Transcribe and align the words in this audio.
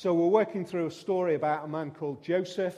So 0.00 0.14
we're 0.14 0.28
working 0.28 0.64
through 0.64 0.86
a 0.86 0.90
story 0.90 1.34
about 1.34 1.66
a 1.66 1.68
man 1.68 1.90
called 1.90 2.24
Joseph, 2.24 2.74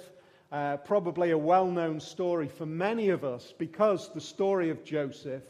uh, 0.51 0.79
probably 0.79 1.31
a 1.31 1.39
well 1.39 1.71
known 1.71 2.01
story 2.01 2.49
for 2.49 2.67
many 2.67 3.11
of 3.11 3.23
us 3.23 3.55
because 3.59 4.13
the 4.13 4.21
story 4.21 4.71
of 4.71 4.83
Joseph 4.83 5.45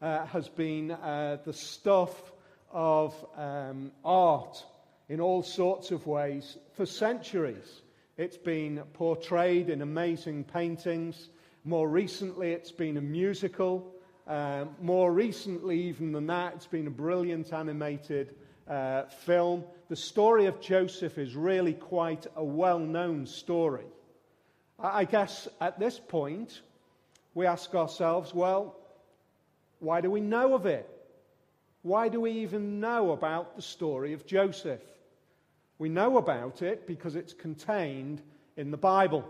uh, 0.00 0.24
has 0.24 0.48
been 0.48 0.90
uh, 0.90 1.36
the 1.44 1.52
stuff 1.52 2.32
of 2.72 3.14
um, 3.36 3.92
art 4.06 4.64
in 5.10 5.20
all 5.20 5.42
sorts 5.42 5.90
of 5.90 6.06
ways 6.06 6.56
for 6.72 6.86
centuries. 6.86 7.82
It's 8.16 8.38
been 8.38 8.82
portrayed 8.94 9.68
in 9.68 9.82
amazing 9.82 10.44
paintings. 10.44 11.28
More 11.62 11.90
recently, 11.90 12.52
it's 12.52 12.72
been 12.72 12.96
a 12.96 13.02
musical. 13.02 13.92
Uh, 14.26 14.64
more 14.80 15.12
recently, 15.12 15.78
even 15.88 16.12
than 16.12 16.28
that, 16.28 16.54
it's 16.54 16.66
been 16.66 16.86
a 16.86 16.90
brilliant 16.90 17.52
animated 17.52 18.34
uh, 18.68 19.04
film. 19.04 19.64
The 19.88 19.96
story 19.96 20.46
of 20.46 20.60
Joseph 20.60 21.18
is 21.18 21.34
really 21.34 21.72
quite 21.72 22.26
a 22.36 22.44
well 22.44 22.78
known 22.78 23.26
story. 23.26 23.86
I 24.78 25.04
guess 25.04 25.48
at 25.60 25.78
this 25.78 25.98
point, 25.98 26.60
we 27.34 27.46
ask 27.46 27.74
ourselves, 27.74 28.32
well, 28.32 28.76
why 29.80 30.00
do 30.00 30.10
we 30.10 30.20
know 30.20 30.54
of 30.54 30.66
it? 30.66 30.88
Why 31.82 32.08
do 32.08 32.20
we 32.20 32.32
even 32.32 32.80
know 32.80 33.12
about 33.12 33.56
the 33.56 33.62
story 33.62 34.12
of 34.12 34.26
Joseph? 34.26 34.82
We 35.78 35.88
know 35.88 36.16
about 36.18 36.62
it 36.62 36.86
because 36.86 37.16
it's 37.16 37.32
contained 37.32 38.20
in 38.56 38.70
the 38.70 38.76
Bible. 38.76 39.24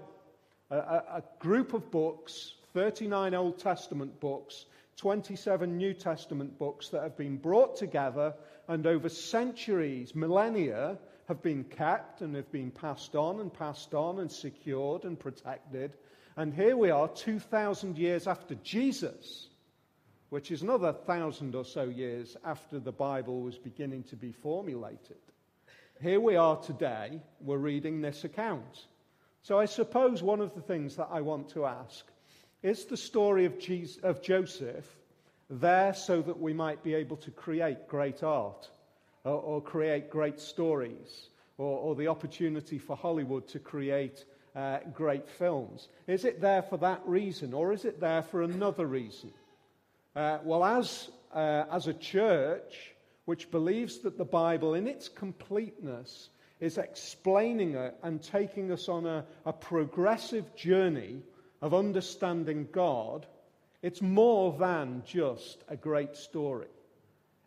A, 0.70 0.77
a, 0.77 1.05
a 1.17 1.23
group 1.39 1.75
of 1.75 1.91
books, 1.91 2.55
39 2.73 3.34
Old 3.34 3.59
Testament 3.59 4.19
books, 4.20 4.67
27 4.97 5.77
New 5.77 5.95
Testament 5.95 6.59
books 6.59 6.89
that 6.89 7.03
have 7.03 7.17
been 7.17 7.37
brought 7.37 7.77
together 7.77 8.34
and 8.69 8.87
over 8.87 9.09
centuries, 9.09 10.15
millennia, 10.15 10.99
have 11.27 11.43
been 11.43 11.65
kept 11.65 12.21
and 12.21 12.37
have 12.37 12.51
been 12.53 12.71
passed 12.71 13.17
on 13.17 13.41
and 13.41 13.53
passed 13.53 13.95
on 13.95 14.21
and 14.21 14.31
secured 14.31 15.05
and 15.05 15.19
protected. 15.19 15.92
And 16.37 16.55
here 16.55 16.77
we 16.77 16.91
are, 16.91 17.09
2,000 17.09 17.98
years 17.98 18.27
after 18.27 18.55
Jesus, 18.57 19.48
which 20.29 20.51
is 20.51 20.62
another 20.62 20.92
thousand 20.92 21.55
or 21.55 21.65
so 21.65 21.84
years 21.84 22.37
after 22.45 22.79
the 22.79 22.92
Bible 22.92 23.41
was 23.41 23.59
beginning 23.59 24.05
to 24.05 24.17
be 24.17 24.33
formulated. 24.33 25.17
Here 26.01 26.20
we 26.20 26.37
are 26.37 26.57
today, 26.57 27.20
we're 27.41 27.57
reading 27.57 28.01
this 28.01 28.25
account. 28.25 28.87
So 29.42 29.59
I 29.59 29.64
suppose 29.64 30.23
one 30.23 30.41
of 30.41 30.55
the 30.55 30.61
things 30.61 30.97
that 30.97 31.09
I 31.11 31.23
want 31.23 31.48
to 31.51 31.64
ask 31.67 32.07
is 32.62 32.85
the 32.85 32.97
story 32.97 33.47
of, 33.47 33.59
Jesus, 33.59 34.03
of 34.03 34.23
Joseph 34.23 34.87
there 35.51 35.95
so 35.95 36.23
that 36.23 36.39
we 36.39 36.53
might 36.53 36.83
be 36.83 36.95
able 36.95 37.17
to 37.17 37.31
create 37.31 37.89
great 37.89 38.23
art 38.23 38.69
or, 39.25 39.41
or 39.41 39.63
create 39.63 40.11
great 40.11 40.41
stories 40.41 41.29
or, 41.57 41.79
or, 41.79 41.95
the 41.95 42.07
opportunity 42.07 42.79
for 42.79 42.97
Hollywood 42.97 43.49
to 43.49 43.59
create 43.59 44.25
uh, 44.55 44.79
great 44.93 45.29
films? 45.29 45.89
Is 46.07 46.25
it 46.25 46.41
there 46.41 46.63
for 46.63 46.77
that 46.79 47.01
reason 47.05 47.55
or 47.55 47.73
is 47.73 47.85
it 47.85 48.01
there 48.01 48.23
for 48.23 48.43
another 48.43 48.87
reason? 48.87 49.33
Uh, 50.15 50.39
well, 50.45 50.65
as, 50.65 51.11
uh, 51.35 51.65
as 51.71 51.87
a 51.87 51.95
church 51.95 52.93
which 53.25 53.51
believes 53.51 53.99
that 53.99 54.17
the 54.17 54.25
Bible 54.25 54.75
in 54.75 54.87
its 54.87 55.09
completeness 55.09 56.31
is 56.61 56.79
explaining 56.79 57.75
it 57.75 57.95
and 58.03 58.23
taking 58.23 58.73
us 58.73 58.89
on 58.89 59.07
a, 59.07 59.25
a 59.45 59.53
progressive 59.53 60.55
journey 60.57 61.23
of 61.61 61.75
understanding 61.75 62.69
God, 62.73 63.27
it's 63.83 64.03
more 64.03 64.57
than 64.59 65.03
just 65.07 65.62
a 65.69 65.77
great 65.77 66.17
story. 66.17 66.67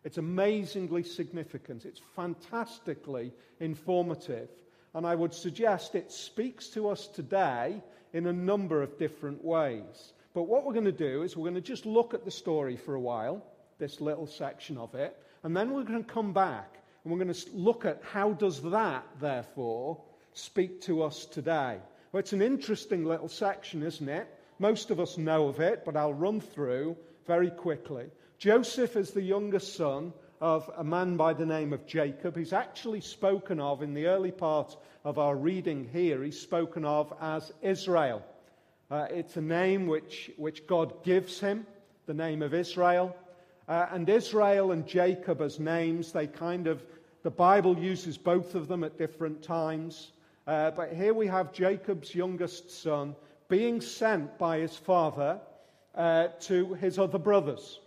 It's 0.04 0.18
amazingly 0.18 1.02
significant. 1.02 1.84
It's 1.84 2.00
fantastically 2.16 3.32
informative. 3.60 4.48
And 4.94 5.06
I 5.06 5.14
would 5.14 5.32
suggest 5.32 5.94
it 5.94 6.10
speaks 6.10 6.68
to 6.68 6.88
us 6.88 7.06
today 7.06 7.82
in 8.12 8.26
a 8.26 8.32
number 8.32 8.82
of 8.82 8.98
different 8.98 9.44
ways. 9.44 10.12
But 10.34 10.44
what 10.44 10.64
we're 10.64 10.72
going 10.72 10.86
to 10.86 10.92
do 10.92 11.22
is 11.22 11.36
we're 11.36 11.50
going 11.50 11.54
to 11.54 11.60
just 11.60 11.86
look 11.86 12.14
at 12.14 12.24
the 12.24 12.30
story 12.30 12.76
for 12.76 12.94
a 12.94 13.00
while, 13.00 13.44
this 13.78 14.00
little 14.00 14.26
section 14.26 14.78
of 14.78 14.94
it, 14.94 15.16
and 15.42 15.56
then 15.56 15.72
we're 15.72 15.84
going 15.84 16.04
to 16.04 16.12
come 16.12 16.32
back 16.32 16.78
and 17.04 17.12
we're 17.12 17.22
going 17.22 17.34
to 17.34 17.50
look 17.52 17.84
at 17.84 18.00
how 18.12 18.32
does 18.32 18.62
that, 18.62 19.04
therefore, 19.20 20.00
speak 20.34 20.80
to 20.82 21.02
us 21.02 21.26
today. 21.26 21.78
Well, 22.10 22.20
it's 22.20 22.32
an 22.32 22.42
interesting 22.42 23.04
little 23.04 23.28
section, 23.28 23.82
isn't 23.82 24.08
it? 24.08 24.28
Most 24.58 24.90
of 24.90 25.00
us 25.00 25.18
know 25.18 25.48
of 25.48 25.60
it, 25.60 25.84
but 25.84 25.96
I'll 25.96 26.14
run 26.14 26.40
through 26.40 26.96
very 27.26 27.50
quickly. 27.50 28.06
Joseph 28.38 28.96
is 28.96 29.10
the 29.10 29.22
youngest 29.22 29.76
son 29.76 30.12
of 30.40 30.68
a 30.76 30.82
man 30.82 31.16
by 31.16 31.32
the 31.32 31.46
name 31.46 31.72
of 31.72 31.86
Jacob. 31.86 32.36
He's 32.36 32.52
actually 32.52 33.00
spoken 33.00 33.60
of 33.60 33.82
in 33.82 33.94
the 33.94 34.06
early 34.06 34.32
part 34.32 34.76
of 35.04 35.18
our 35.18 35.36
reading 35.36 35.88
here, 35.92 36.22
he's 36.22 36.40
spoken 36.40 36.84
of 36.84 37.12
as 37.20 37.52
Israel. 37.62 38.22
Uh, 38.90 39.06
it's 39.10 39.36
a 39.36 39.40
name 39.40 39.86
which, 39.86 40.30
which 40.36 40.66
God 40.66 41.02
gives 41.04 41.40
him, 41.40 41.66
the 42.06 42.14
name 42.14 42.42
of 42.42 42.52
Israel. 42.52 43.16
Uh, 43.68 43.86
and 43.90 44.08
Israel 44.08 44.72
and 44.72 44.86
Jacob 44.86 45.40
as 45.40 45.58
names, 45.58 46.12
they 46.12 46.26
kind 46.26 46.66
of, 46.66 46.84
the 47.22 47.30
Bible 47.30 47.78
uses 47.78 48.18
both 48.18 48.54
of 48.54 48.68
them 48.68 48.84
at 48.84 48.98
different 48.98 49.42
times. 49.42 50.12
Uh, 50.46 50.72
but 50.72 50.92
here 50.92 51.14
we 51.14 51.26
have 51.28 51.52
Jacob's 51.52 52.14
youngest 52.14 52.82
son 52.82 53.14
being 53.52 53.82
sent 53.82 54.38
by 54.38 54.60
his 54.60 54.74
father 54.74 55.38
uh, 55.94 56.28
to 56.40 56.72
his 56.72 56.98
other 56.98 57.18
brothers. 57.18 57.80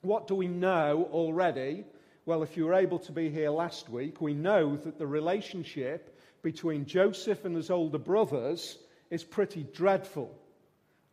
What 0.00 0.26
do 0.26 0.34
we 0.34 0.48
know 0.48 1.08
already? 1.12 1.84
Well, 2.26 2.42
if 2.42 2.56
you 2.56 2.64
were 2.64 2.74
able 2.74 2.98
to 2.98 3.12
be 3.12 3.30
here 3.30 3.50
last 3.50 3.88
week, 3.88 4.20
we 4.20 4.34
know 4.34 4.76
that 4.78 4.98
the 4.98 5.06
relationship 5.06 6.18
between 6.42 6.86
Joseph 6.86 7.44
and 7.44 7.54
his 7.54 7.70
older 7.70 7.98
brothers 7.98 8.78
is 9.10 9.22
pretty 9.22 9.62
dreadful. 9.62 10.36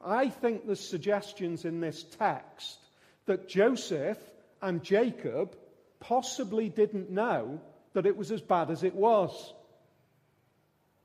I 0.04 0.30
think 0.30 0.66
there's 0.66 0.80
suggestions 0.80 1.64
in 1.64 1.80
this 1.80 2.02
text 2.02 2.80
that 3.28 3.48
Joseph 3.48 4.18
and 4.60 4.84
Jacob 4.84 5.56
possibly 6.00 6.68
didn't 6.68 7.12
know 7.12 7.62
that 7.94 8.08
it 8.08 8.18
was 8.18 8.32
as 8.32 8.42
bad 8.42 8.72
as 8.72 8.82
it 8.82 8.96
was 8.96 9.54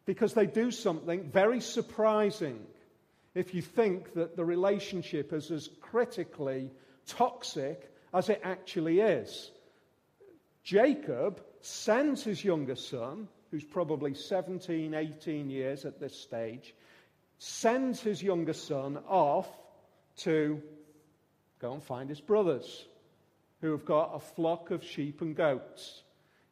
because 0.05 0.35
they 0.35 0.47
do 0.47 0.71
something 0.71 1.31
very 1.31 1.61
surprising 1.61 2.59
if 3.35 3.55
you 3.55 3.63
think 3.63 4.15
that 4.15 4.37
the 4.37 4.45
relationship 4.45 5.33
is 5.33 5.51
as 5.51 5.69
critically 5.81 6.71
toxic 7.07 7.91
as 8.13 8.29
it 8.29 8.41
actually 8.45 9.01
is. 9.01 9.51
Jacob 10.65 11.43
sends 11.61 12.23
his 12.23 12.45
younger 12.45 12.77
son, 12.77 13.29
who's 13.51 13.65
probably 13.65 14.15
17, 14.15 14.95
18 14.95 15.51
years 15.51 15.85
at 15.85 15.99
this 15.99 16.19
stage, 16.19 16.75
sends 17.39 18.01
his 18.01 18.23
younger 18.23 18.53
son 18.53 18.99
off 19.09 19.49
to 20.17 20.63
go 21.59 21.73
and 21.73 21.83
find 21.83 22.09
his 22.09 22.21
brothers, 22.21 22.85
who 23.61 23.71
have 23.73 23.85
got 23.85 24.15
a 24.15 24.21
flock 24.21 24.71
of 24.71 24.85
sheep 24.85 25.21
and 25.21 25.37
goats. 25.37 26.03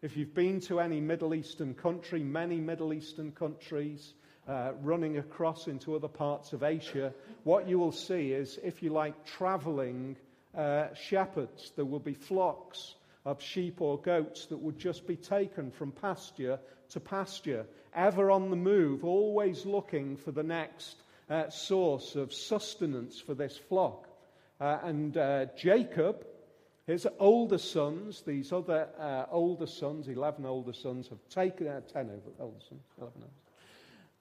If 0.02 0.16
you've 0.16 0.34
been 0.34 0.60
to 0.60 0.80
any 0.80 0.98
Middle 0.98 1.34
Eastern 1.34 1.74
country, 1.74 2.22
many 2.22 2.58
Middle 2.58 2.94
Eastern 2.94 3.32
countries, 3.32 4.14
uh, 4.48 4.72
running 4.80 5.18
across 5.18 5.66
into 5.66 5.94
other 5.94 6.08
parts 6.08 6.54
of 6.54 6.62
Asia, 6.62 7.12
what 7.44 7.68
you 7.68 7.78
will 7.78 7.92
see 7.92 8.32
is, 8.32 8.58
if 8.64 8.82
you 8.82 8.94
like, 8.94 9.26
traveling 9.26 10.16
uh, 10.56 10.86
shepherds. 10.94 11.72
There 11.76 11.84
will 11.84 12.00
be 12.00 12.14
flocks 12.14 12.94
of 13.26 13.42
sheep 13.42 13.82
or 13.82 14.00
goats 14.00 14.46
that 14.46 14.56
would 14.56 14.78
just 14.78 15.06
be 15.06 15.16
taken 15.16 15.70
from 15.70 15.92
pasture 15.92 16.58
to 16.92 17.00
pasture, 17.00 17.66
ever 17.94 18.30
on 18.30 18.48
the 18.48 18.56
move, 18.56 19.04
always 19.04 19.66
looking 19.66 20.16
for 20.16 20.32
the 20.32 20.42
next 20.42 20.96
uh, 21.28 21.50
source 21.50 22.16
of 22.16 22.32
sustenance 22.32 23.20
for 23.20 23.34
this 23.34 23.58
flock. 23.68 24.08
Uh, 24.58 24.78
and 24.82 25.18
uh, 25.18 25.44
Jacob 25.58 26.24
his 26.90 27.06
older 27.18 27.58
sons, 27.58 28.22
these 28.22 28.52
other 28.52 28.88
uh, 28.98 29.24
older 29.30 29.66
sons, 29.66 30.08
11 30.08 30.44
older 30.44 30.72
sons, 30.72 31.08
have 31.08 31.20
taken, 31.28 31.68
uh, 31.68 31.80
10 31.92 32.10
older 32.40 32.60
sons, 32.68 32.82
11 32.98 33.12
older. 33.16 33.32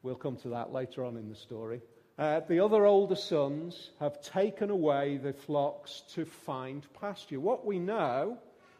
We'll 0.04 0.16
come 0.16 0.38
to 0.38 0.50
that 0.50 0.72
later 0.72 1.04
on 1.04 1.18
in 1.18 1.30
the 1.30 1.36
story. 1.36 1.82
Uh, 2.18 2.42
the 2.42 2.60
other 2.64 2.86
older 2.86 3.16
sons 3.16 3.92
have 4.00 4.22
taken 4.22 4.70
away 4.70 5.18
the 5.18 5.34
flocks 5.34 6.04
to 6.14 6.26
find 6.26 6.86
pasture. 7.00 7.40
What 7.40 7.66
we 7.66 7.80
know 7.80 8.38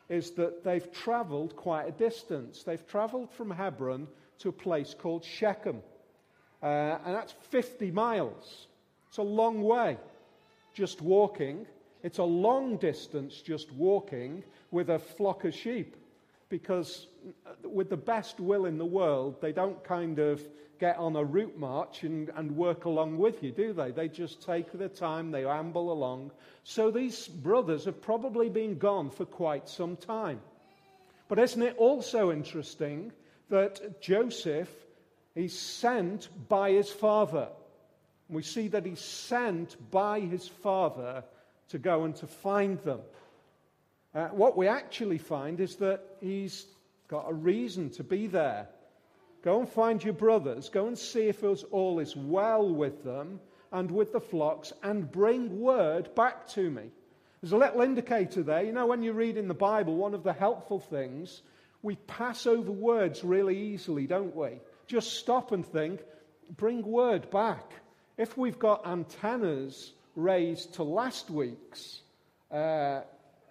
is 0.10 0.32
that 0.32 0.64
they've 0.64 0.92
traveled 0.92 1.56
quite 1.56 1.88
a 1.88 1.92
distance. 1.92 2.64
They've 2.64 2.86
traveled 2.88 3.32
from 3.32 3.50
Hebron 3.50 4.08
to 4.40 4.50
a 4.50 4.54
place 4.54 4.94
called 4.98 5.24
Shechem. 5.24 5.82
Uh, 6.62 6.98
and 7.06 7.16
that's 7.16 7.34
50 7.50 7.92
miles. 7.92 8.68
It's 9.08 9.18
a 9.18 9.24
long 9.24 9.62
way 9.62 9.98
just 10.74 11.02
walking. 11.02 11.66
It's 12.04 12.18
a 12.18 12.24
long 12.24 12.78
distance 12.78 13.42
just 13.42 13.72
walking 13.74 14.44
with 14.72 14.90
a 14.90 15.00
flock 15.00 15.44
of 15.46 15.54
sheep 15.54 15.96
because, 16.50 17.08
uh, 17.46 17.70
with 17.70 17.90
the 17.90 17.98
best 17.98 18.40
will 18.40 18.66
in 18.66 18.78
the 18.78 18.86
world, 18.86 19.42
they 19.42 19.52
don't 19.52 19.84
kind 19.84 20.20
of 20.20 20.42
get 20.80 20.98
on 20.98 21.16
a 21.16 21.24
route 21.24 21.58
march 21.58 22.04
and, 22.04 22.30
and 22.36 22.56
work 22.56 22.86
along 22.86 23.18
with 23.18 23.44
you, 23.44 23.52
do 23.52 23.74
they? 23.74 23.92
They 23.92 24.08
just 24.08 24.42
take 24.42 24.72
their 24.72 24.88
time, 24.88 25.30
they 25.30 25.46
amble 25.46 25.92
along. 25.92 26.32
So 26.64 26.90
these 26.90 27.28
brothers 27.28 27.84
have 27.86 28.02
probably 28.02 28.50
been 28.50 28.78
gone 28.78 29.10
for 29.10 29.26
quite 29.26 29.68
some 29.68 29.98
time. 29.98 30.40
But 31.28 31.38
isn't 31.38 31.62
it 31.62 31.76
also 31.78 32.32
interesting 32.32 33.12
that 33.50 34.02
Joseph 34.02 34.70
is 35.36 35.58
sent 35.58 36.30
by 36.48 36.72
his 36.72 36.90
father. 36.90 37.48
We 38.30 38.44
see 38.44 38.68
that 38.70 38.86
he's 38.86 39.00
sent 39.00 39.76
by 39.92 40.20
his 40.20 40.48
father 40.48 41.24
to 41.70 41.80
go 41.80 42.04
and 42.04 42.16
to 42.18 42.28
find 42.28 42.80
them. 42.80 43.02
Uh, 44.14 44.28
what 44.28 44.58
we 44.58 44.68
actually 44.68 45.18
find 45.18 45.60
is 45.60 45.76
that 45.78 46.02
he's 46.20 46.66
got 47.08 47.26
a 47.30 47.34
reason 47.34 47.90
to 47.92 48.04
be 48.04 48.28
there. 48.28 48.68
Go 49.44 49.60
and 49.60 49.70
find 49.70 50.04
your 50.04 50.14
brothers. 50.14 50.70
Go 50.70 50.88
and 50.88 50.98
see 50.98 51.28
if 51.28 51.44
all 51.72 52.00
is 52.00 52.16
well 52.16 52.68
with 52.68 53.04
them 53.04 53.40
and 53.72 53.92
with 53.92 54.12
the 54.12 54.20
flocks, 54.20 54.74
and 54.82 55.12
bring 55.12 55.60
word 55.60 56.16
back 56.16 56.48
to 56.48 56.70
me. 56.70 56.90
There's 57.42 57.52
a 57.52 57.58
little 57.58 57.82
indicator 57.82 58.42
there. 58.42 58.64
You 58.64 58.72
know, 58.72 58.88
when 58.88 59.04
you 59.04 59.14
read 59.14 59.38
in 59.38 59.48
the 59.48 59.54
Bible, 59.54 59.96
one 59.96 60.16
of 60.16 60.24
the 60.24 60.34
helpful 60.34 60.80
things, 60.80 61.44
we 61.84 61.96
pass 61.96 62.48
over 62.48 62.72
words 62.72 63.24
really 63.24 63.58
easily, 63.58 64.08
don't 64.08 64.36
we? 64.36 64.60
Just 64.88 65.14
stop 65.14 65.52
and 65.52 65.66
think, 65.66 66.02
bring 66.58 66.82
word 66.82 67.30
back. 67.30 67.72
If 68.18 68.38
we've 68.38 68.60
got 68.60 68.88
antennas 68.88 69.94
raised 70.24 70.74
to 70.76 70.84
last 70.84 71.30
week's 71.30 72.02
uh, 72.52 73.02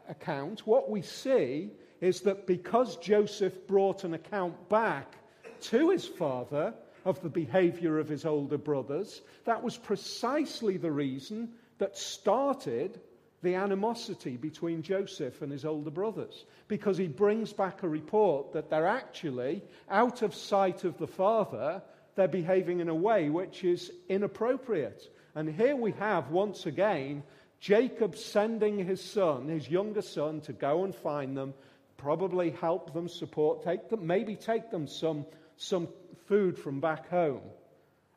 account, 0.09 0.67
what 0.67 0.91
we 0.91 1.03
see 1.03 1.71
is 2.01 2.21
that 2.23 2.47
because 2.47 2.97
Joseph 2.97 3.67
brought 3.67 4.05
an 4.05 4.15
account 4.15 4.69
back 4.69 5.17
to 5.63 5.91
his 5.91 6.07
father 6.07 6.75
of 7.05 7.21
the 7.23 7.29
behavior 7.29 7.99
of 7.99 8.09
his 8.09 8.25
older 8.25 8.59
brothers, 8.59 9.23
that 9.45 9.63
was 9.63 9.77
precisely 9.77 10.77
the 10.77 10.91
reason 10.91 11.51
that 11.79 11.97
started 11.97 13.01
the 13.43 13.55
animosity 13.55 14.37
between 14.37 14.83
Joseph 14.83 15.43
and 15.43 15.53
his 15.53 15.65
older 15.65 15.91
brothers. 15.91 16.45
Because 16.67 16.99
he 16.99 17.07
brings 17.07 17.53
back 17.53 17.83
a 17.83 17.89
report 17.89 18.53
that 18.53 18.69
they're 18.69 18.87
actually, 18.87 19.63
out 19.89 20.23
of 20.23 20.35
sight 20.35 20.85
of 20.85 20.99
the 20.99 21.07
father, 21.07 21.81
they're 22.17 22.29
behaving 22.29 22.81
in 22.81 22.89
a 22.89 22.95
way 22.95 23.31
which 23.31 23.63
is 23.63 23.93
inappropriate. 24.09 25.09
And 25.39 25.49
here 25.49 25.77
we 25.77 25.93
have, 25.93 26.33
once 26.33 26.67
again, 26.67 27.23
Jacob 27.61 28.17
sending 28.17 28.85
his 28.85 29.01
son, 29.01 29.47
his 29.47 29.71
younger 29.71 30.03
son, 30.03 30.41
to 30.41 30.53
go 30.53 30.83
and 30.83 30.93
find 30.93 31.37
them, 31.37 31.55
probably 31.97 32.51
help 32.51 32.93
them, 32.93 33.07
support, 33.07 33.63
take 33.63 33.89
them, 33.89 34.05
maybe 34.05 34.35
take 34.35 34.73
them 34.73 34.89
some, 34.89 35.25
some 35.57 35.87
food 36.27 36.59
from 36.59 36.81
back 36.81 37.09
home, 37.09 37.43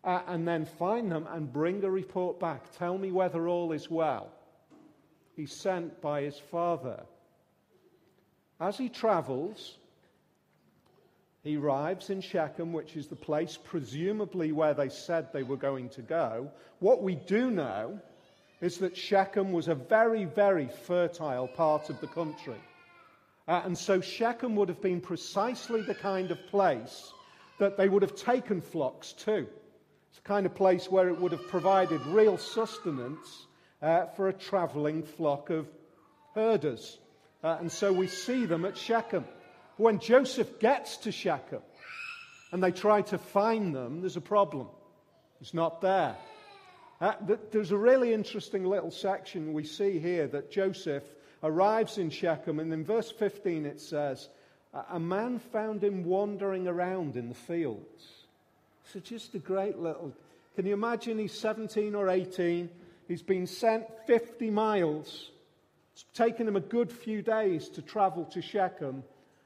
uh, 0.04 0.22
and 0.30 0.48
then 0.48 0.66
find 0.66 1.12
them 1.12 1.28
and 1.30 1.54
bring 1.54 1.84
a 1.84 1.92
report 1.92 2.40
back. 2.40 2.76
Tell 2.76 2.98
me 2.98 3.12
whether 3.12 3.48
all 3.48 3.72
is 3.72 3.88
well. 3.88 4.32
He's 5.36 5.54
sent 5.54 6.02
by 6.02 6.24
his 6.24 6.40
father. 6.40 7.04
As 8.60 8.80
he 8.80 8.90
travels, 8.90 9.78
he 11.44 11.58
arrives 11.58 12.10
in 12.10 12.22
Shechem, 12.22 12.72
which 12.72 12.96
is 12.96 13.08
the 13.08 13.16
place 13.16 13.58
presumably 13.58 14.52
where 14.52 14.76
they 14.76 14.90
said 14.90 15.34
they 15.34 15.44
were 15.44 15.58
going 15.58 15.90
to 15.90 16.02
go. 16.02 16.52
What 16.80 17.02
we 17.02 17.16
do 17.16 17.50
know 17.50 18.00
is 18.62 18.78
that 18.78 18.96
Shechem 18.96 19.52
was 19.52 19.68
a 19.68 19.76
very, 19.76 20.26
very 20.26 20.70
fertile 20.86 21.48
part 21.48 21.90
of 21.90 22.00
the 22.00 22.08
country. 22.08 22.62
Uh, 23.48 23.62
and 23.66 23.76
so 23.76 24.02
Shechem 24.02 24.56
would 24.56 24.70
have 24.70 24.82
been 24.82 25.02
precisely 25.02 25.82
the 25.82 25.96
kind 25.96 26.30
of 26.30 26.38
place 26.48 27.12
that 27.58 27.76
they 27.76 27.90
would 27.90 28.04
have 28.04 28.16
taken 28.16 28.62
flocks 28.62 29.14
to. 29.14 29.48
It's 30.10 30.20
the 30.20 30.28
kind 30.28 30.46
of 30.46 30.54
place 30.54 30.92
where 30.92 31.10
it 31.10 31.20
would 31.20 31.32
have 31.32 31.48
provided 31.48 32.06
real 32.06 32.38
sustenance 32.38 33.48
uh, 33.82 34.06
for 34.16 34.30
a 34.30 34.34
traveling 34.34 35.04
flock 35.04 35.50
of 35.50 35.68
herders. 36.36 37.00
Uh, 37.44 37.58
and 37.60 37.72
so 37.72 37.92
we 37.92 38.06
see 38.08 38.46
them 38.46 38.64
at 38.64 38.78
Shechem. 38.78 39.26
When 39.82 39.98
Joseph 39.98 40.60
gets 40.60 40.98
to 40.98 41.12
Shechem 41.12 41.64
and 42.52 42.62
they 42.62 42.70
try 42.70 43.02
to 43.02 43.18
find 43.18 43.74
them, 43.74 44.02
there's 44.02 44.16
a 44.16 44.22
problem. 44.22 44.68
It's 45.42 45.56
not 45.56 45.82
there. 45.82 46.16
Uh, 47.02 47.14
there's 47.50 47.72
a 47.72 47.78
really 47.78 48.14
interesting 48.14 48.64
little 48.64 48.92
section 48.92 49.54
we 49.54 49.64
see 49.64 49.98
here 49.98 50.28
that 50.28 50.52
Joseph 50.52 51.02
arrives 51.42 51.98
in 51.98 52.12
Shechem, 52.12 52.60
and 52.60 52.72
in 52.72 52.86
verse 52.86 53.10
15 53.10 53.66
it 53.66 53.82
says, 53.82 54.30
A 54.92 55.00
man 55.00 55.40
found 55.40 55.84
him 55.84 56.04
wandering 56.04 56.68
around 56.68 57.16
in 57.16 57.28
the 57.28 57.34
fields. 57.34 58.06
So 58.94 59.00
just 59.00 59.34
a 59.34 59.40
great 59.40 59.80
little. 59.80 60.14
Can 60.56 60.68
you 60.68 60.76
imagine 60.76 61.18
he's 61.18 61.34
17 61.34 61.96
or 61.96 62.08
18? 62.08 62.70
He's 63.08 63.24
been 63.24 63.48
sent 63.48 63.86
50 64.06 64.52
miles. 64.52 65.32
It's 65.94 66.06
taken 66.14 66.48
him 66.48 66.56
a 66.56 66.60
good 66.62 66.92
few 66.92 67.24
days 67.24 67.68
to 67.70 67.82
travel 67.82 68.26
to 68.26 68.44
Shechem. 68.44 69.02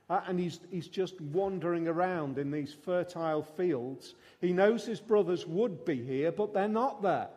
Uh, 0.09 0.21
and 0.27 0.39
he's, 0.39 0.59
he's 0.69 0.87
just 0.87 1.19
wandering 1.19 1.87
around 1.87 2.37
in 2.37 2.51
these 2.51 2.75
fertile 2.85 3.41
fields. 3.41 4.13
He 4.39 4.53
knows 4.53 4.85
his 4.85 4.99
brothers 4.99 5.45
would 5.47 5.83
be 5.83 6.03
here, 6.03 6.31
but 6.31 6.53
they're 6.53 6.67
not 6.67 7.01
there. 7.01 7.29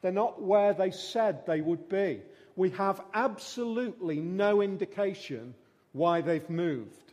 They're 0.00 0.12
not 0.12 0.40
where 0.40 0.74
they 0.74 0.90
said 0.90 1.46
they 1.46 1.60
would 1.60 1.88
be. 1.88 2.20
We 2.56 2.70
have 2.70 3.00
absolutely 3.14 4.20
no 4.20 4.62
indication 4.62 5.54
why 5.92 6.20
they've 6.20 6.48
moved. 6.48 7.12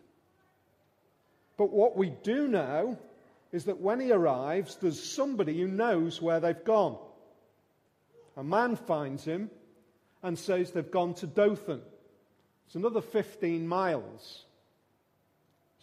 But 1.58 1.72
what 1.72 1.98
we 1.98 2.10
do 2.24 2.48
know 2.48 2.98
is 3.52 3.66
that 3.66 3.80
when 3.80 4.00
he 4.00 4.12
arrives, 4.12 4.78
there's 4.82 5.02
somebody 5.02 5.60
who 5.60 5.68
knows 5.68 6.22
where 6.22 6.40
they've 6.40 6.64
gone. 6.64 6.98
A 8.38 8.44
man 8.44 8.76
finds 8.76 9.26
him 9.26 9.50
and 10.24 10.38
says 10.38 10.72
they've 10.72 10.90
gone 10.90 11.16
to 11.16 11.28
Dothan. 11.28 11.82
It's 12.68 12.76
another 12.76 13.02
15 13.02 13.68
miles. 13.68 14.46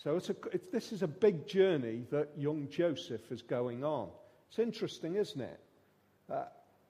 So 0.02 0.16
it's 0.16 0.30
a, 0.30 0.36
this 0.72 0.92
is 0.92 1.02
a 1.02 1.08
big 1.08 1.46
journey 1.46 2.04
that 2.10 2.30
young 2.36 2.68
Joseph 2.68 3.32
is 3.32 3.42
going 3.42 3.82
on. 3.82 4.08
It's 4.48 4.60
interesting, 4.60 5.16
isn't 5.16 5.40
it? 5.40 5.60
Uh, 6.30 6.44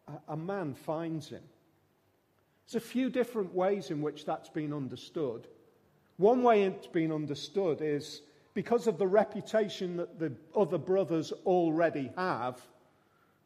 a, 0.07 0.33
a 0.33 0.37
man 0.37 0.75
finds 0.75 1.29
him. 1.29 1.43
There's 2.67 2.83
a 2.83 2.87
few 2.87 3.09
different 3.09 3.55
ways 3.55 3.91
in 3.91 4.03
which 4.03 4.27
that's 4.27 4.51
been 4.51 4.75
understood. 4.75 5.47
One 6.19 6.43
way 6.43 6.65
it's 6.65 6.87
been 6.87 7.11
understood 7.11 7.81
is 7.81 8.21
because 8.53 8.87
of 8.87 8.99
the 8.99 9.07
reputation 9.07 9.97
that 9.97 10.19
the 10.19 10.33
other 10.55 10.79
brothers 10.79 11.33
already 11.47 12.11
have, 12.17 12.61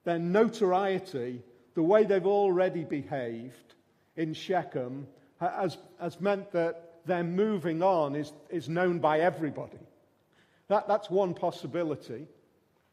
their 0.02 0.18
notoriety, 0.18 1.40
the 1.74 1.82
way 1.82 2.04
they've 2.04 2.26
already 2.26 2.82
behaved 2.82 3.74
in 4.16 4.34
Shechem, 4.34 5.06
has, 5.38 5.78
has 6.00 6.20
meant 6.20 6.50
that 6.50 6.91
their 7.06 7.24
moving 7.24 7.82
on 7.82 8.14
is, 8.14 8.32
is 8.50 8.68
known 8.68 8.98
by 8.98 9.20
everybody. 9.20 9.78
That, 10.68 10.88
that's 10.88 11.10
one 11.10 11.34
possibility. 11.34 12.26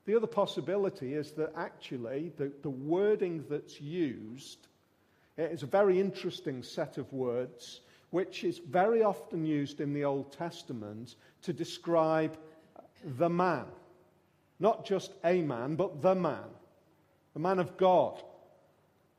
The 0.06 0.16
other 0.16 0.28
possibility 0.28 1.14
is 1.14 1.32
that 1.34 1.54
actually 1.56 2.32
the, 2.38 2.52
the 2.64 2.70
wording 2.70 3.46
that's 3.50 3.80
used 3.80 4.68
is 5.38 5.64
a 5.64 5.68
very 5.68 6.00
interesting 6.00 6.64
set 6.64 6.98
of 6.98 7.12
words, 7.14 7.82
which 8.10 8.44
is 8.44 8.58
very 8.58 9.04
often 9.04 9.46
used 9.46 9.80
in 9.80 9.94
the 9.94 10.04
Old 10.04 10.34
Testament 10.34 11.16
to 11.44 11.54
describe 11.54 12.36
the 13.04 13.30
man. 13.30 13.66
Not 14.60 14.86
just 14.86 15.14
a 15.24 15.42
man, 15.42 15.76
but 15.76 16.02
the 16.02 16.16
man, 16.16 16.50
the 17.34 17.40
man 17.40 17.60
of 17.60 17.78
God. 17.78 18.22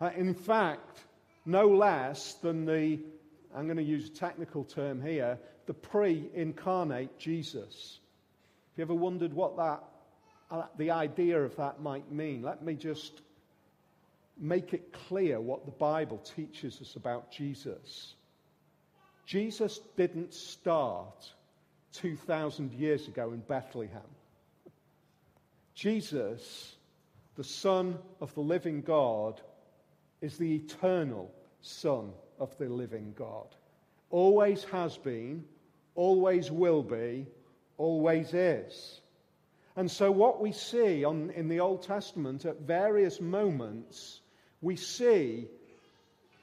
Uh, 0.00 0.10
in 0.16 0.34
fact, 0.34 0.98
no 1.46 1.68
less 1.68 2.34
than 2.34 2.66
the 2.66 2.98
I'm 3.54 3.66
going 3.66 3.76
to 3.76 3.82
use 3.82 4.08
a 4.08 4.12
technical 4.12 4.64
term 4.64 5.02
here, 5.02 5.38
the 5.66 5.74
pre 5.74 6.30
incarnate 6.34 7.18
Jesus. 7.18 7.98
Have 8.72 8.78
you 8.78 8.82
ever 8.82 8.94
wondered 8.94 9.32
what 9.32 9.56
that, 9.56 9.82
uh, 10.50 10.66
the 10.78 10.90
idea 10.92 11.40
of 11.42 11.56
that 11.56 11.80
might 11.80 12.10
mean? 12.10 12.42
Let 12.42 12.62
me 12.62 12.74
just 12.74 13.22
make 14.38 14.72
it 14.72 14.92
clear 15.08 15.40
what 15.40 15.66
the 15.66 15.72
Bible 15.72 16.18
teaches 16.18 16.80
us 16.80 16.96
about 16.96 17.30
Jesus. 17.30 18.14
Jesus 19.26 19.80
didn't 19.96 20.32
start 20.32 21.32
2,000 21.92 22.72
years 22.72 23.08
ago 23.08 23.32
in 23.32 23.40
Bethlehem. 23.40 24.00
Jesus, 25.74 26.76
the 27.36 27.44
Son 27.44 27.98
of 28.20 28.34
the 28.34 28.40
living 28.40 28.82
God, 28.82 29.40
is 30.20 30.36
the 30.36 30.54
eternal 30.56 31.30
Son 31.62 32.12
of 32.40 32.56
the 32.58 32.68
living 32.68 33.14
God. 33.16 33.46
Always 34.10 34.64
has 34.64 34.96
been, 34.96 35.44
always 35.94 36.50
will 36.50 36.82
be, 36.82 37.26
always 37.76 38.34
is. 38.34 39.00
And 39.76 39.88
so, 39.88 40.10
what 40.10 40.40
we 40.40 40.52
see 40.52 41.04
on, 41.04 41.30
in 41.30 41.48
the 41.48 41.60
Old 41.60 41.82
Testament 41.84 42.44
at 42.44 42.62
various 42.62 43.20
moments, 43.20 44.20
we 44.60 44.74
see 44.76 45.46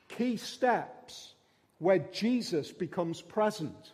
key 0.08 0.38
steps 0.38 1.34
where 1.80 2.00
Jesus 2.00 2.72
becomes 2.72 3.22
present. 3.22 3.92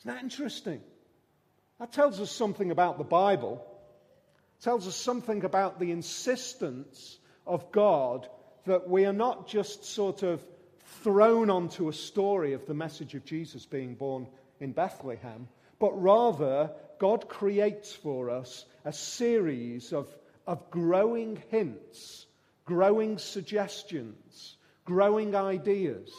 Isn't 0.00 0.14
that 0.14 0.22
interesting? 0.22 0.80
That 1.78 1.92
tells 1.92 2.20
us 2.20 2.30
something 2.30 2.70
about 2.70 2.98
the 2.98 3.04
Bible. 3.04 3.64
It 4.58 4.64
tells 4.64 4.86
us 4.86 4.94
something 4.94 5.44
about 5.44 5.80
the 5.80 5.90
insistence 5.90 7.18
of 7.46 7.72
God 7.72 8.28
that 8.66 8.88
we 8.88 9.06
are 9.06 9.14
not 9.14 9.48
just 9.48 9.84
sort 9.84 10.22
of 10.22 10.42
thrown 11.02 11.50
onto 11.50 11.88
a 11.88 11.92
story 11.92 12.52
of 12.52 12.66
the 12.66 12.74
message 12.74 13.14
of 13.14 13.24
Jesus 13.24 13.66
being 13.66 13.94
born 13.94 14.26
in 14.60 14.72
Bethlehem, 14.72 15.48
but 15.78 16.00
rather 16.00 16.70
God 16.98 17.28
creates 17.28 17.92
for 17.92 18.30
us 18.30 18.66
a 18.84 18.92
series 18.92 19.92
of, 19.92 20.08
of 20.46 20.70
growing 20.70 21.42
hints, 21.50 22.26
growing 22.64 23.18
suggestions, 23.18 24.56
growing 24.84 25.34
ideas 25.34 26.10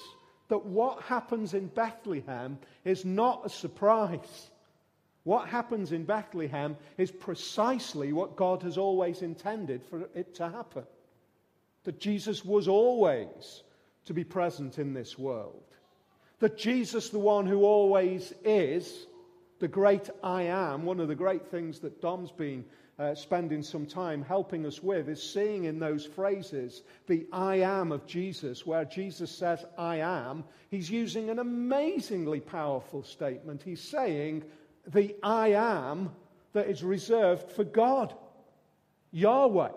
that 0.52 0.66
what 0.66 1.02
happens 1.04 1.54
in 1.54 1.68
Bethlehem 1.68 2.60
is 2.84 3.06
not 3.06 3.46
a 3.46 3.50
surprise. 3.50 4.50
What 5.24 5.48
happens 5.48 5.94
in 5.94 6.04
Bethlehem 6.04 6.76
is 6.98 7.10
precisely 7.10 8.12
what 8.12 8.36
God 8.36 8.64
has 8.64 8.78
always 8.78 9.22
intended 9.22 9.82
for 9.82 10.10
it 10.14 10.36
to 10.36 10.50
happen. 10.50 10.84
That 11.86 12.02
Jesus 12.02 12.44
was 12.44 12.68
always 12.68 13.64
to 14.06 14.14
be 14.14 14.24
present 14.24 14.80
in 14.80 14.94
this 14.94 15.18
world. 15.18 15.64
That 16.40 16.58
Jesus, 16.58 17.10
the 17.10 17.20
one 17.20 17.46
who 17.46 17.64
always 17.64 18.34
is, 18.44 19.06
the 19.60 19.68
great 19.68 20.10
I 20.24 20.44
am, 20.44 20.84
one 20.84 21.00
of 21.00 21.08
the 21.08 21.16
great 21.16 21.48
things 21.48 21.80
that 21.80 22.02
Dom's 22.02 22.32
been 22.32 22.66
uh, 22.98 23.16
spending 23.16 23.64
some 23.64 23.86
time 23.86 24.24
helping 24.24 24.66
us 24.66 24.82
with 24.84 25.08
is 25.08 25.22
seeing 25.22 25.64
in 25.66 25.80
those 25.80 26.06
phrases 26.06 26.82
the 27.08 27.26
I 27.32 27.58
am 27.58 27.92
of 27.92 28.06
Jesus, 28.06 28.66
where 28.66 28.86
Jesus 28.86 29.32
says, 29.32 29.66
I 29.78 29.98
am. 29.98 30.44
He's 30.70 30.90
using 30.90 31.30
an 31.30 31.40
amazingly 31.40 32.40
powerful 32.40 33.04
statement. 33.04 33.62
He's 33.64 33.82
saying, 33.82 34.44
the 34.88 35.16
I 35.24 35.50
am 35.50 36.12
that 36.54 36.68
is 36.68 36.84
reserved 36.84 37.52
for 37.52 37.64
God, 37.64 38.14
Yahweh, 39.12 39.70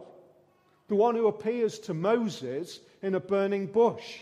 the 0.89 0.95
one 0.95 1.15
who 1.15 1.27
appears 1.27 1.79
to 1.81 1.95
Moses 1.95 2.81
in 3.03 3.15
a 3.15 3.21
burning 3.21 3.67
bush. 3.67 4.21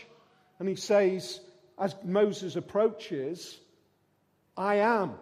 And 0.59 0.69
he 0.69 0.75
says, 0.75 1.39
as 1.77 1.95
Moses 2.03 2.55
approaches, 2.55 3.59
I 4.55 4.75
am. 4.75 5.15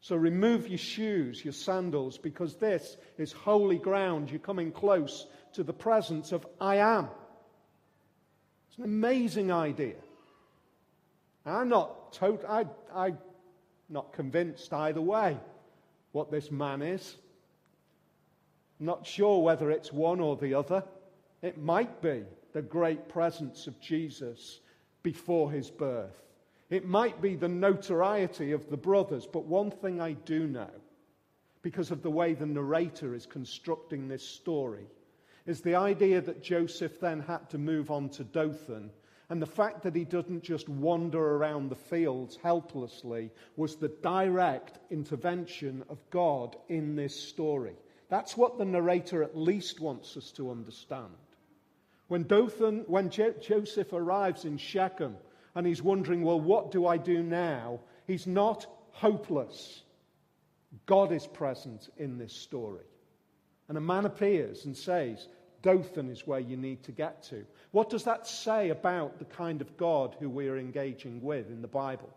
So 0.00 0.16
remove 0.16 0.68
your 0.68 0.78
shoes, 0.78 1.44
your 1.44 1.52
sandals, 1.52 2.18
because 2.18 2.56
this 2.56 2.96
is 3.18 3.32
holy 3.32 3.78
ground. 3.78 4.30
You're 4.30 4.38
coming 4.38 4.70
close 4.70 5.26
to 5.54 5.64
the 5.64 5.72
presence 5.72 6.32
of 6.32 6.46
I 6.60 6.76
am. 6.76 7.08
It's 8.68 8.78
an 8.78 8.84
amazing 8.84 9.50
idea. 9.50 9.96
I'm 11.44 11.68
not 11.68 12.12
tot- 12.12 12.44
I, 12.48 12.66
I'm 12.94 13.18
not 13.88 14.12
convinced 14.12 14.72
either 14.72 15.00
way 15.00 15.38
what 16.12 16.30
this 16.30 16.50
man 16.50 16.82
is. 16.82 17.16
Not 18.78 19.06
sure 19.06 19.42
whether 19.42 19.70
it's 19.70 19.92
one 19.92 20.20
or 20.20 20.36
the 20.36 20.54
other. 20.54 20.84
It 21.42 21.58
might 21.58 22.02
be 22.02 22.24
the 22.52 22.62
great 22.62 23.08
presence 23.08 23.66
of 23.66 23.80
Jesus 23.80 24.60
before 25.02 25.50
his 25.50 25.70
birth. 25.70 26.22
It 26.68 26.84
might 26.84 27.22
be 27.22 27.36
the 27.36 27.48
notoriety 27.48 28.52
of 28.52 28.68
the 28.68 28.76
brothers, 28.76 29.26
but 29.26 29.44
one 29.44 29.70
thing 29.70 30.00
I 30.00 30.12
do 30.12 30.46
know, 30.46 30.70
because 31.62 31.90
of 31.90 32.02
the 32.02 32.10
way 32.10 32.34
the 32.34 32.46
narrator 32.46 33.14
is 33.14 33.24
constructing 33.24 34.08
this 34.08 34.26
story, 34.26 34.86
is 35.46 35.60
the 35.60 35.76
idea 35.76 36.20
that 36.20 36.42
Joseph 36.42 36.98
then 37.00 37.20
had 37.20 37.48
to 37.50 37.58
move 37.58 37.90
on 37.90 38.08
to 38.10 38.24
Dothan. 38.24 38.90
And 39.28 39.40
the 39.40 39.46
fact 39.46 39.82
that 39.82 39.94
he 39.94 40.04
doesn't 40.04 40.42
just 40.42 40.68
wander 40.68 41.36
around 41.36 41.68
the 41.68 41.76
fields 41.76 42.38
helplessly 42.42 43.30
was 43.56 43.76
the 43.76 43.88
direct 43.88 44.78
intervention 44.90 45.84
of 45.88 45.98
God 46.10 46.56
in 46.68 46.96
this 46.96 47.14
story. 47.28 47.74
That's 48.08 48.36
what 48.36 48.58
the 48.58 48.64
narrator 48.64 49.22
at 49.22 49.36
least 49.36 49.80
wants 49.80 50.16
us 50.16 50.30
to 50.32 50.50
understand. 50.50 51.12
When, 52.08 52.22
Dothan, 52.22 52.84
when 52.86 53.10
Jo- 53.10 53.34
Joseph 53.40 53.92
arrives 53.92 54.44
in 54.44 54.58
Shechem, 54.58 55.16
and 55.56 55.66
he's 55.66 55.82
wondering, 55.82 56.22
well, 56.22 56.38
what 56.38 56.70
do 56.70 56.86
I 56.86 56.98
do 56.98 57.22
now? 57.22 57.80
He's 58.06 58.26
not 58.26 58.66
hopeless. 58.92 59.82
God 60.84 61.12
is 61.12 61.26
present 61.26 61.88
in 61.96 62.18
this 62.18 62.32
story. 62.32 62.84
And 63.68 63.78
a 63.78 63.80
man 63.80 64.04
appears 64.04 64.66
and 64.66 64.76
says, 64.76 65.28
Dothan 65.62 66.10
is 66.10 66.26
where 66.26 66.38
you 66.38 66.56
need 66.56 66.84
to 66.84 66.92
get 66.92 67.22
to. 67.24 67.44
What 67.72 67.90
does 67.90 68.04
that 68.04 68.26
say 68.26 68.68
about 68.68 69.18
the 69.18 69.24
kind 69.24 69.60
of 69.60 69.76
God 69.76 70.14
who 70.20 70.30
we 70.30 70.48
are 70.48 70.58
engaging 70.58 71.22
with 71.22 71.48
in 71.48 71.62
the 71.62 71.68
Bible? 71.68 72.10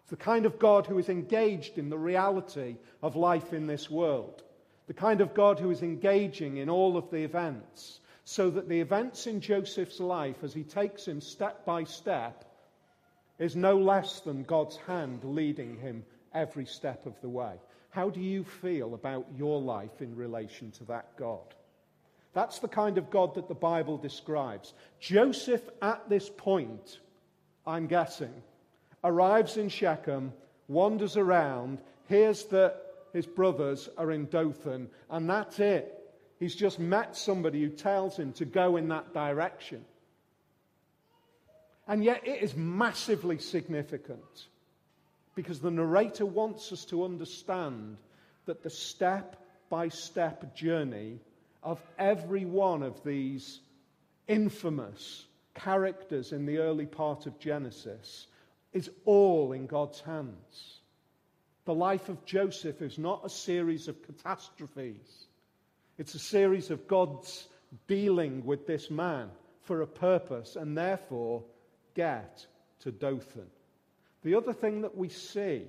It's 0.00 0.10
the 0.10 0.16
kind 0.16 0.46
of 0.46 0.58
God 0.58 0.86
who 0.86 0.98
is 0.98 1.08
engaged 1.08 1.78
in 1.78 1.90
the 1.90 1.98
reality 1.98 2.76
of 3.02 3.14
life 3.14 3.52
in 3.52 3.66
this 3.66 3.88
world. 3.88 4.42
The 4.90 4.94
kind 4.94 5.20
of 5.20 5.34
God 5.34 5.60
who 5.60 5.70
is 5.70 5.82
engaging 5.82 6.56
in 6.56 6.68
all 6.68 6.96
of 6.96 7.12
the 7.12 7.22
events. 7.22 8.00
So 8.24 8.50
that 8.50 8.68
the 8.68 8.80
events 8.80 9.28
in 9.28 9.40
Joseph's 9.40 10.00
life, 10.00 10.42
as 10.42 10.52
he 10.52 10.64
takes 10.64 11.06
him 11.06 11.20
step 11.20 11.64
by 11.64 11.84
step, 11.84 12.44
is 13.38 13.54
no 13.54 13.78
less 13.78 14.18
than 14.18 14.42
God's 14.42 14.76
hand 14.88 15.22
leading 15.22 15.78
him 15.78 16.04
every 16.34 16.66
step 16.66 17.06
of 17.06 17.14
the 17.20 17.28
way. 17.28 17.52
How 17.90 18.10
do 18.10 18.20
you 18.20 18.42
feel 18.42 18.94
about 18.94 19.28
your 19.36 19.60
life 19.60 20.02
in 20.02 20.16
relation 20.16 20.72
to 20.72 20.84
that 20.86 21.16
God? 21.16 21.54
That's 22.32 22.58
the 22.58 22.66
kind 22.66 22.98
of 22.98 23.10
God 23.10 23.36
that 23.36 23.46
the 23.46 23.54
Bible 23.54 23.96
describes. 23.96 24.74
Joseph, 24.98 25.62
at 25.80 26.08
this 26.08 26.28
point, 26.28 26.98
I'm 27.64 27.86
guessing, 27.86 28.34
arrives 29.04 29.56
in 29.56 29.68
Shechem, 29.68 30.32
wanders 30.66 31.16
around, 31.16 31.78
hears 32.08 32.42
that 32.46 32.89
his 33.12 33.26
brothers 33.26 33.88
are 33.96 34.10
in 34.10 34.26
Dothan, 34.26 34.88
and 35.10 35.28
that's 35.28 35.58
it. 35.58 35.96
He's 36.38 36.54
just 36.54 36.78
met 36.78 37.16
somebody 37.16 37.62
who 37.62 37.68
tells 37.68 38.16
him 38.16 38.32
to 38.34 38.44
go 38.44 38.76
in 38.76 38.88
that 38.88 39.12
direction. 39.12 39.84
And 41.86 42.02
yet 42.04 42.26
it 42.26 42.42
is 42.42 42.54
massively 42.56 43.38
significant 43.38 44.46
because 45.34 45.60
the 45.60 45.70
narrator 45.70 46.24
wants 46.24 46.72
us 46.72 46.84
to 46.86 47.04
understand 47.04 47.98
that 48.46 48.62
the 48.62 48.70
step 48.70 49.36
by 49.68 49.88
step 49.88 50.54
journey 50.54 51.18
of 51.62 51.80
every 51.98 52.44
one 52.44 52.82
of 52.82 53.02
these 53.04 53.60
infamous 54.28 55.26
characters 55.54 56.32
in 56.32 56.46
the 56.46 56.58
early 56.58 56.86
part 56.86 57.26
of 57.26 57.38
Genesis 57.38 58.26
is 58.72 58.90
all 59.04 59.52
in 59.52 59.66
God's 59.66 60.00
hands. 60.00 60.79
The 61.70 61.76
life 61.76 62.08
of 62.08 62.24
Joseph 62.24 62.82
is 62.82 62.98
not 62.98 63.24
a 63.24 63.30
series 63.30 63.86
of 63.86 64.02
catastrophes. 64.02 65.28
It's 65.98 66.16
a 66.16 66.18
series 66.18 66.72
of 66.72 66.88
God's 66.88 67.46
dealing 67.86 68.44
with 68.44 68.66
this 68.66 68.90
man 68.90 69.28
for 69.62 69.82
a 69.82 69.86
purpose, 69.86 70.56
and 70.56 70.76
therefore 70.76 71.44
get 71.94 72.44
to 72.80 72.90
Dothan. 72.90 73.46
The 74.24 74.34
other 74.34 74.52
thing 74.52 74.80
that 74.80 74.96
we 74.96 75.10
see, 75.10 75.68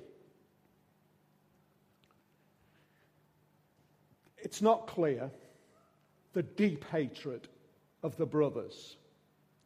it's 4.39 4.60
not 4.60 4.88
clear 4.88 5.29
the 6.34 6.41
deep 6.41 6.84
hatred 6.86 7.48
of 8.01 8.17
the 8.17 8.25
brothers 8.25 8.98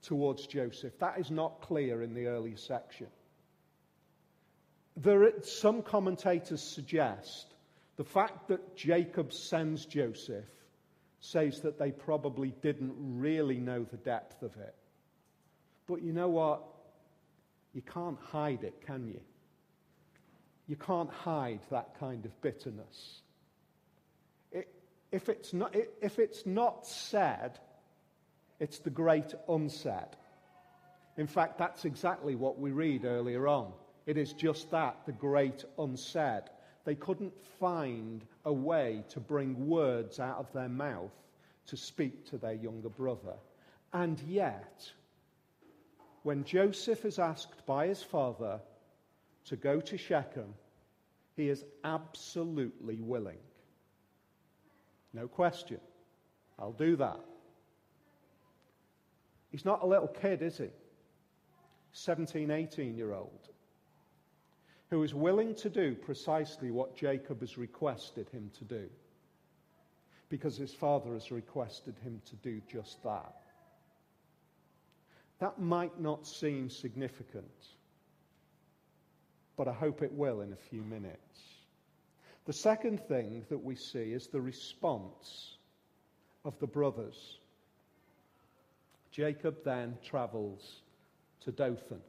towards 0.01 0.47
Joseph. 0.47 0.99
That 0.99 1.17
is 1.17 1.31
not 1.31 1.61
clear 1.61 2.01
in 2.01 2.13
the 2.13 2.27
early 2.27 2.57
section. 2.57 3.07
There, 4.97 5.31
some 5.43 5.81
commentators 5.81 6.61
suggest 6.61 7.53
the 7.97 8.03
fact 8.03 8.47
that 8.49 8.75
Jacob 8.75 9.33
sends 9.33 9.85
Joseph 9.85 10.45
says 11.19 11.61
that 11.61 11.79
they 11.79 11.91
probably 11.91 12.53
didn't 12.61 12.93
really 12.97 13.57
know 13.57 13.83
the 13.83 13.97
depth 13.97 14.43
of 14.43 14.55
it. 14.57 14.75
But 15.87 16.01
you 16.01 16.13
know 16.13 16.29
what? 16.29 16.63
You 17.73 17.81
can't 17.81 18.19
hide 18.19 18.63
it, 18.63 18.85
can 18.85 19.07
you? 19.07 19.19
You 20.67 20.75
can't 20.75 21.09
hide 21.09 21.61
that 21.71 21.99
kind 21.99 22.25
of 22.25 22.41
bitterness. 22.41 23.21
It, 24.51 24.67
if, 25.11 25.29
it's 25.29 25.53
not, 25.53 25.75
it, 25.75 25.93
if 26.01 26.19
it's 26.19 26.45
not 26.45 26.85
said, 26.85 27.59
it's 28.59 28.79
the 28.79 28.89
great 28.89 29.33
unsaid. 29.49 30.15
In 31.17 31.27
fact, 31.27 31.57
that's 31.57 31.85
exactly 31.85 32.35
what 32.35 32.59
we 32.59 32.71
read 32.71 33.05
earlier 33.05 33.47
on. 33.47 33.71
It 34.05 34.17
is 34.17 34.33
just 34.33 34.71
that, 34.71 35.05
the 35.05 35.11
great 35.11 35.65
unsaid. 35.77 36.43
They 36.83 36.95
couldn't 36.95 37.33
find 37.59 38.23
a 38.45 38.53
way 38.53 39.03
to 39.09 39.19
bring 39.19 39.67
words 39.67 40.19
out 40.19 40.37
of 40.37 40.51
their 40.53 40.69
mouth 40.69 41.11
to 41.67 41.77
speak 41.77 42.25
to 42.29 42.37
their 42.37 42.53
younger 42.53 42.89
brother. 42.89 43.33
And 43.91 44.19
yet, 44.27 44.91
when 46.23 46.43
Joseph 46.43 47.05
is 47.05 47.17
asked 47.17 47.65
by 47.65 47.87
his 47.87 48.03
father 48.03 48.59
to 49.45 49.55
go 49.55 49.79
to 49.81 49.97
Shechem, 49.97 50.53
he 51.35 51.49
is 51.49 51.65
absolutely 51.83 53.01
willing. 53.01 53.39
No 55.13 55.27
question. 55.27 55.79
I'll 56.59 56.71
do 56.71 56.95
that. 56.97 57.19
He's 59.51 59.65
not 59.65 59.83
a 59.83 59.87
little 59.87 60.07
kid, 60.07 60.41
is 60.41 60.57
he? 60.57 60.69
17, 61.93 62.51
18 62.51 62.97
year 62.97 63.13
old, 63.13 63.49
who 64.89 65.03
is 65.03 65.13
willing 65.13 65.55
to 65.55 65.69
do 65.69 65.95
precisely 65.95 66.71
what 66.71 66.95
Jacob 66.95 67.41
has 67.41 67.57
requested 67.57 68.29
him 68.29 68.51
to 68.59 68.63
do, 68.63 68.89
because 70.29 70.57
his 70.57 70.73
father 70.73 71.13
has 71.13 71.31
requested 71.31 71.95
him 72.03 72.21
to 72.25 72.35
do 72.37 72.61
just 72.71 73.01
that. 73.03 73.35
That 75.39 75.59
might 75.59 75.99
not 75.99 76.25
seem 76.27 76.69
significant, 76.69 77.45
but 79.57 79.67
I 79.67 79.73
hope 79.73 80.01
it 80.01 80.13
will 80.13 80.41
in 80.41 80.53
a 80.53 80.69
few 80.69 80.81
minutes. 80.81 81.19
The 82.45 82.53
second 82.53 83.01
thing 83.07 83.43
that 83.49 83.63
we 83.63 83.75
see 83.75 84.11
is 84.11 84.27
the 84.27 84.41
response 84.41 85.57
of 86.45 86.57
the 86.59 86.67
brothers. 86.67 87.39
Jacob 89.11 89.63
then 89.65 89.97
travels 90.03 90.81
to 91.41 91.51
Dothan. 91.51 92.01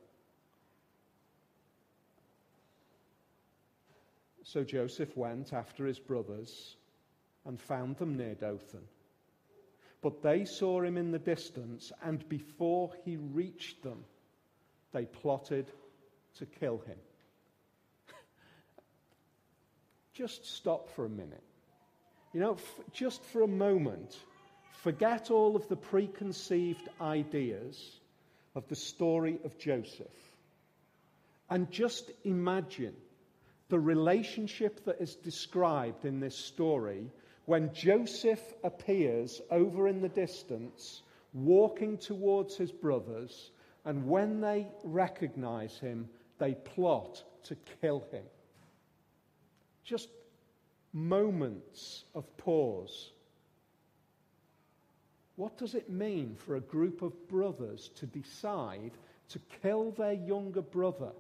So 4.47 4.63
Joseph 4.63 5.17
went 5.17 5.53
after 5.53 5.87
his 5.87 5.99
brothers 5.99 6.77
and 7.45 7.61
found 7.61 7.97
them 7.97 8.17
near 8.17 8.37
Dothan. 8.37 8.85
But 10.03 10.23
they 10.23 10.45
saw 10.45 10.83
him 10.83 10.97
in 10.97 11.11
the 11.11 11.19
distance, 11.19 11.91
and 12.05 12.27
before 12.29 12.93
he 13.05 13.17
reached 13.17 13.83
them, 13.83 14.05
they 14.93 15.05
plotted 15.05 15.67
to 16.39 16.47
kill 16.47 16.79
him. 16.79 16.97
just 20.15 20.47
stop 20.55 20.91
for 20.91 21.07
a 21.07 21.11
minute. 21.11 21.43
You 22.33 22.39
know, 22.39 22.53
f- 22.55 22.81
just 22.93 23.25
for 23.25 23.43
a 23.43 23.49
moment, 23.49 24.17
forget 24.71 25.33
all 25.33 25.57
of 25.57 25.67
the 25.67 25.77
preconceived 25.77 26.89
ideas 27.01 27.99
of 28.55 28.69
the 28.69 28.77
story 28.77 29.41
of 29.45 29.59
Joseph 29.59 30.07
and 31.51 31.69
just 31.71 32.13
imagine 32.25 32.95
the 33.69 33.79
relationship 33.79 34.85
that 34.85 35.01
is 35.01 35.17
described 35.17 36.05
in 36.05 36.21
this 36.21 36.37
story 36.37 37.11
when 37.47 37.73
Joseph 37.73 38.55
appears 38.65 39.41
over 39.51 39.89
in 39.89 40.01
the 40.01 40.09
distance, 40.09 41.03
walking 41.33 41.97
towards 41.97 42.57
his 42.57 42.73
brothers, 42.73 43.51
and 43.85 44.07
when 44.07 44.41
they 44.41 44.67
recognize 44.83 45.79
him, 45.79 46.09
they 46.39 46.55
plot 46.55 47.23
to 47.45 47.57
kill 47.81 48.05
him. 48.11 48.25
Just 49.85 50.09
moments 50.93 52.05
of 52.15 52.37
pause. 52.37 53.13
What 55.37 55.57
does 55.59 55.75
it 55.75 55.91
mean 55.91 56.35
for 56.35 56.57
a 56.57 56.61
group 56.61 57.03
of 57.03 57.29
brothers 57.29 57.91
to 57.97 58.07
decide 58.07 58.93
to 59.29 59.39
kill 59.63 59.93
their 59.93 60.15
younger 60.15 60.63
brother 60.63 61.13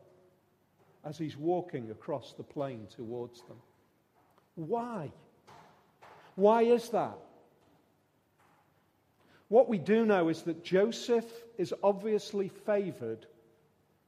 as 1.06 1.16
he's 1.16 1.36
walking 1.36 1.90
across 1.90 2.34
the 2.36 2.42
plain 2.42 2.86
towards 2.94 3.40
them? 3.42 3.56
Why? 4.56 5.12
Why 6.34 6.62
is 6.62 6.88
that? 6.90 7.16
What 9.48 9.68
we 9.68 9.78
do 9.78 10.04
know 10.04 10.28
is 10.28 10.42
that 10.42 10.64
Joseph 10.64 11.24
is 11.56 11.72
obviously 11.82 12.48
favored 12.48 13.24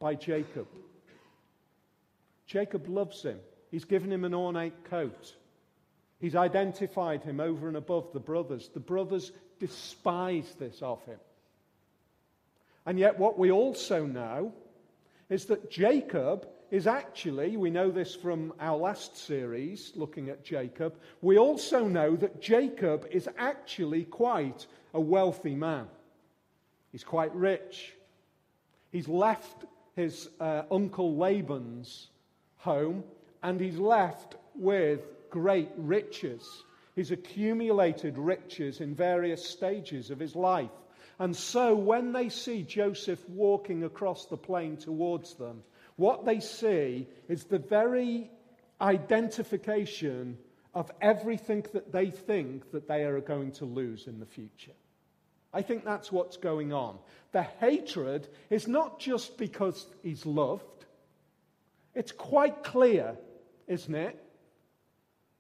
by 0.01 0.17
Jacob. 0.17 0.67
Jacob 2.47 2.89
loves 2.89 3.23
him. 3.23 3.39
He's 3.71 3.85
given 3.85 4.11
him 4.11 4.25
an 4.25 4.35
ornate 4.35 4.85
coat. 4.85 5.35
He's 6.19 6.35
identified 6.35 7.23
him 7.23 7.39
over 7.39 7.69
and 7.69 7.77
above 7.77 8.13
the 8.13 8.19
brothers. 8.19 8.71
The 8.75 8.81
brothers 8.81 9.31
despise 9.61 10.53
this 10.59 10.83
of 10.83 11.05
him. 11.05 11.21
And 12.85 12.99
yet, 12.99 13.19
what 13.19 13.39
we 13.39 13.53
also 13.53 14.05
know 14.05 14.53
is 15.29 15.45
that 15.47 15.71
Jacob 15.71 16.49
is 16.71 16.87
actually, 16.87 17.57
we 17.57 17.71
know 17.71 17.91
this 17.91 18.15
from 18.15 18.53
our 18.61 18.77
last 18.77 19.17
series 19.17 19.93
looking 19.95 20.29
at 20.29 20.45
Jacob, 20.45 20.95
we 21.23 21.39
also 21.39 21.89
know 21.89 22.15
that 22.17 22.41
Jacob 22.41 23.07
is 23.11 23.29
actually 23.39 24.05
quite 24.05 24.67
a 24.95 25.01
wealthy 25.01 25.55
man. 25.55 25.87
He's 26.93 27.05
quite 27.05 27.35
rich. 27.35 27.95
He's 28.91 29.09
left 29.09 29.65
his 29.97 30.29
uh, 30.41 30.63
uncle 30.71 31.17
Laban's 31.17 32.09
home 32.57 33.05
and 33.43 33.61
he's 33.61 33.79
left 33.79 34.37
with 34.55 35.01
great 35.31 35.71
riches. 35.77 36.65
He's 36.97 37.11
accumulated 37.13 38.19
riches 38.19 38.81
in 38.81 38.95
various 38.95 39.45
stages 39.45 40.11
of 40.11 40.19
his 40.19 40.35
life. 40.35 40.71
And 41.19 41.35
so 41.35 41.75
when 41.75 42.13
they 42.13 42.29
see 42.29 42.63
Joseph 42.63 43.29
walking 43.29 43.85
across 43.85 44.27
the 44.27 44.37
plain 44.37 44.77
towards 44.77 45.35
them, 45.35 45.63
what 45.99 46.25
they 46.25 46.39
see 46.39 47.09
is 47.29 47.45
the 47.45 47.59
very 47.59 48.31
identification 48.81 50.39
of 50.73 50.91
everything 51.01 51.67
that 51.73 51.91
they 51.93 52.11
think 52.11 52.71
that 52.71 52.87
they 52.87 53.03
are 53.03 53.21
going 53.21 53.51
to 53.51 53.65
lose 53.65 54.07
in 54.07 54.21
the 54.21 54.27
future. 54.27 54.73
I 55.53 55.63
think 55.63 55.85
that's 55.85 56.13
what's 56.13 56.37
going 56.37 56.73
on. 56.73 56.99
The 57.33 57.43
hatred 57.43 58.29
is 58.49 58.69
not 58.69 59.01
just 59.01 59.37
because 59.39 59.89
he's 60.05 60.25
loved. 60.25 60.87
It's 61.97 62.13
quite 62.13 62.63
clear, 62.63 63.17
isn't 63.67 63.95
it, 63.95 64.23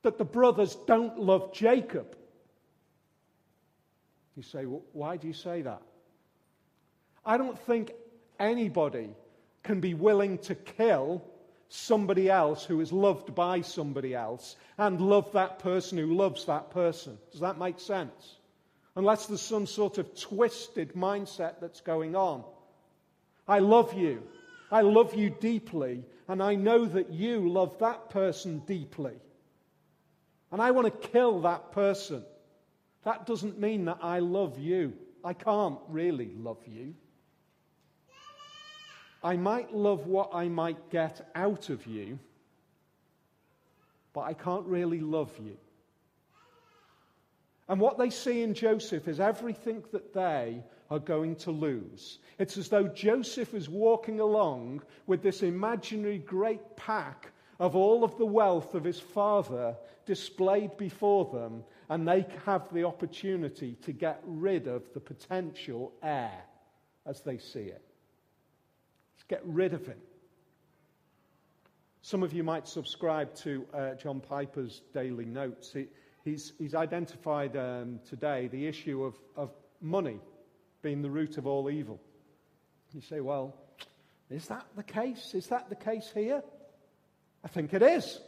that 0.02 0.18
the 0.18 0.24
brothers 0.24 0.76
don't 0.88 1.20
love 1.20 1.52
Jacob. 1.52 2.16
You 4.34 4.42
say, 4.42 4.66
well, 4.66 4.82
why 4.92 5.18
do 5.18 5.28
you 5.28 5.34
say 5.34 5.62
that? 5.62 5.82
I 7.24 7.36
don't 7.36 7.58
think 7.60 7.92
anybody 8.40 9.10
can 9.62 9.80
be 9.80 9.94
willing 9.94 10.38
to 10.38 10.54
kill 10.54 11.22
somebody 11.68 12.30
else 12.30 12.64
who 12.64 12.80
is 12.80 12.92
loved 12.92 13.34
by 13.34 13.60
somebody 13.60 14.14
else 14.14 14.56
and 14.78 15.00
love 15.00 15.30
that 15.32 15.58
person 15.58 15.98
who 15.98 16.14
loves 16.14 16.46
that 16.46 16.70
person. 16.70 17.18
Does 17.30 17.40
that 17.40 17.58
make 17.58 17.78
sense? 17.78 18.36
Unless 18.96 19.26
there's 19.26 19.42
some 19.42 19.66
sort 19.66 19.98
of 19.98 20.18
twisted 20.18 20.94
mindset 20.94 21.60
that's 21.60 21.80
going 21.80 22.16
on. 22.16 22.44
I 23.46 23.58
love 23.60 23.94
you. 23.94 24.22
I 24.70 24.82
love 24.82 25.14
you 25.14 25.30
deeply, 25.30 26.04
and 26.26 26.42
I 26.42 26.54
know 26.54 26.84
that 26.84 27.10
you 27.10 27.48
love 27.48 27.78
that 27.78 28.10
person 28.10 28.58
deeply. 28.66 29.14
And 30.50 30.60
I 30.60 30.70
want 30.72 30.86
to 30.86 31.08
kill 31.08 31.42
that 31.42 31.72
person. 31.72 32.22
That 33.04 33.26
doesn't 33.26 33.58
mean 33.58 33.86
that 33.86 33.98
I 34.02 34.18
love 34.18 34.58
you. 34.58 34.94
I 35.24 35.32
can't 35.32 35.78
really 35.88 36.32
love 36.36 36.58
you. 36.66 36.94
I 39.22 39.36
might 39.36 39.74
love 39.74 40.06
what 40.06 40.30
I 40.32 40.48
might 40.48 40.90
get 40.90 41.28
out 41.34 41.70
of 41.70 41.86
you, 41.86 42.18
but 44.12 44.20
I 44.20 44.34
can't 44.34 44.66
really 44.66 45.00
love 45.00 45.32
you. 45.42 45.56
And 47.68 47.80
what 47.80 47.98
they 47.98 48.10
see 48.10 48.42
in 48.42 48.54
Joseph 48.54 49.08
is 49.08 49.20
everything 49.20 49.84
that 49.92 50.14
they 50.14 50.62
are 50.90 50.98
going 50.98 51.36
to 51.36 51.50
lose. 51.50 52.18
It's 52.38 52.56
as 52.56 52.68
though 52.68 52.88
Joseph 52.88 53.52
is 53.52 53.68
walking 53.68 54.20
along 54.20 54.82
with 55.06 55.22
this 55.22 55.42
imaginary 55.42 56.18
great 56.18 56.76
pack 56.76 57.30
of 57.58 57.76
all 57.76 58.04
of 58.04 58.16
the 58.16 58.24
wealth 58.26 58.74
of 58.74 58.84
his 58.84 59.00
father 59.00 59.76
displayed 60.06 60.76
before 60.78 61.26
them, 61.26 61.64
and 61.90 62.08
they 62.08 62.24
have 62.46 62.72
the 62.72 62.84
opportunity 62.84 63.76
to 63.82 63.92
get 63.92 64.22
rid 64.24 64.66
of 64.66 64.82
the 64.94 65.00
potential 65.00 65.92
heir 66.02 66.44
as 67.04 67.20
they 67.20 67.36
see 67.36 67.64
it. 67.64 67.87
Get 69.28 69.42
rid 69.44 69.74
of 69.74 69.88
it. 69.88 69.98
Some 72.02 72.22
of 72.22 72.32
you 72.32 72.42
might 72.42 72.66
subscribe 72.66 73.34
to 73.36 73.66
uh, 73.74 73.94
John 73.94 74.20
Piper's 74.20 74.80
daily 74.94 75.26
notes. 75.26 75.72
He, 75.72 75.86
he's, 76.24 76.52
he's, 76.58 76.74
identified 76.74 77.56
um, 77.56 78.00
today 78.08 78.48
the 78.48 78.66
issue 78.66 79.04
of, 79.04 79.14
of 79.36 79.50
money 79.82 80.18
being 80.80 81.02
the 81.02 81.10
root 81.10 81.36
of 81.36 81.46
all 81.46 81.68
evil. 81.68 82.00
You 82.94 83.02
say, 83.02 83.20
well, 83.20 83.54
is 84.30 84.46
that 84.48 84.64
the 84.76 84.82
case? 84.82 85.34
Is 85.34 85.48
that 85.48 85.68
the 85.68 85.76
case 85.76 86.10
here? 86.14 86.42
I 87.44 87.48
think 87.48 87.74
it 87.74 87.82
is. 87.82 88.18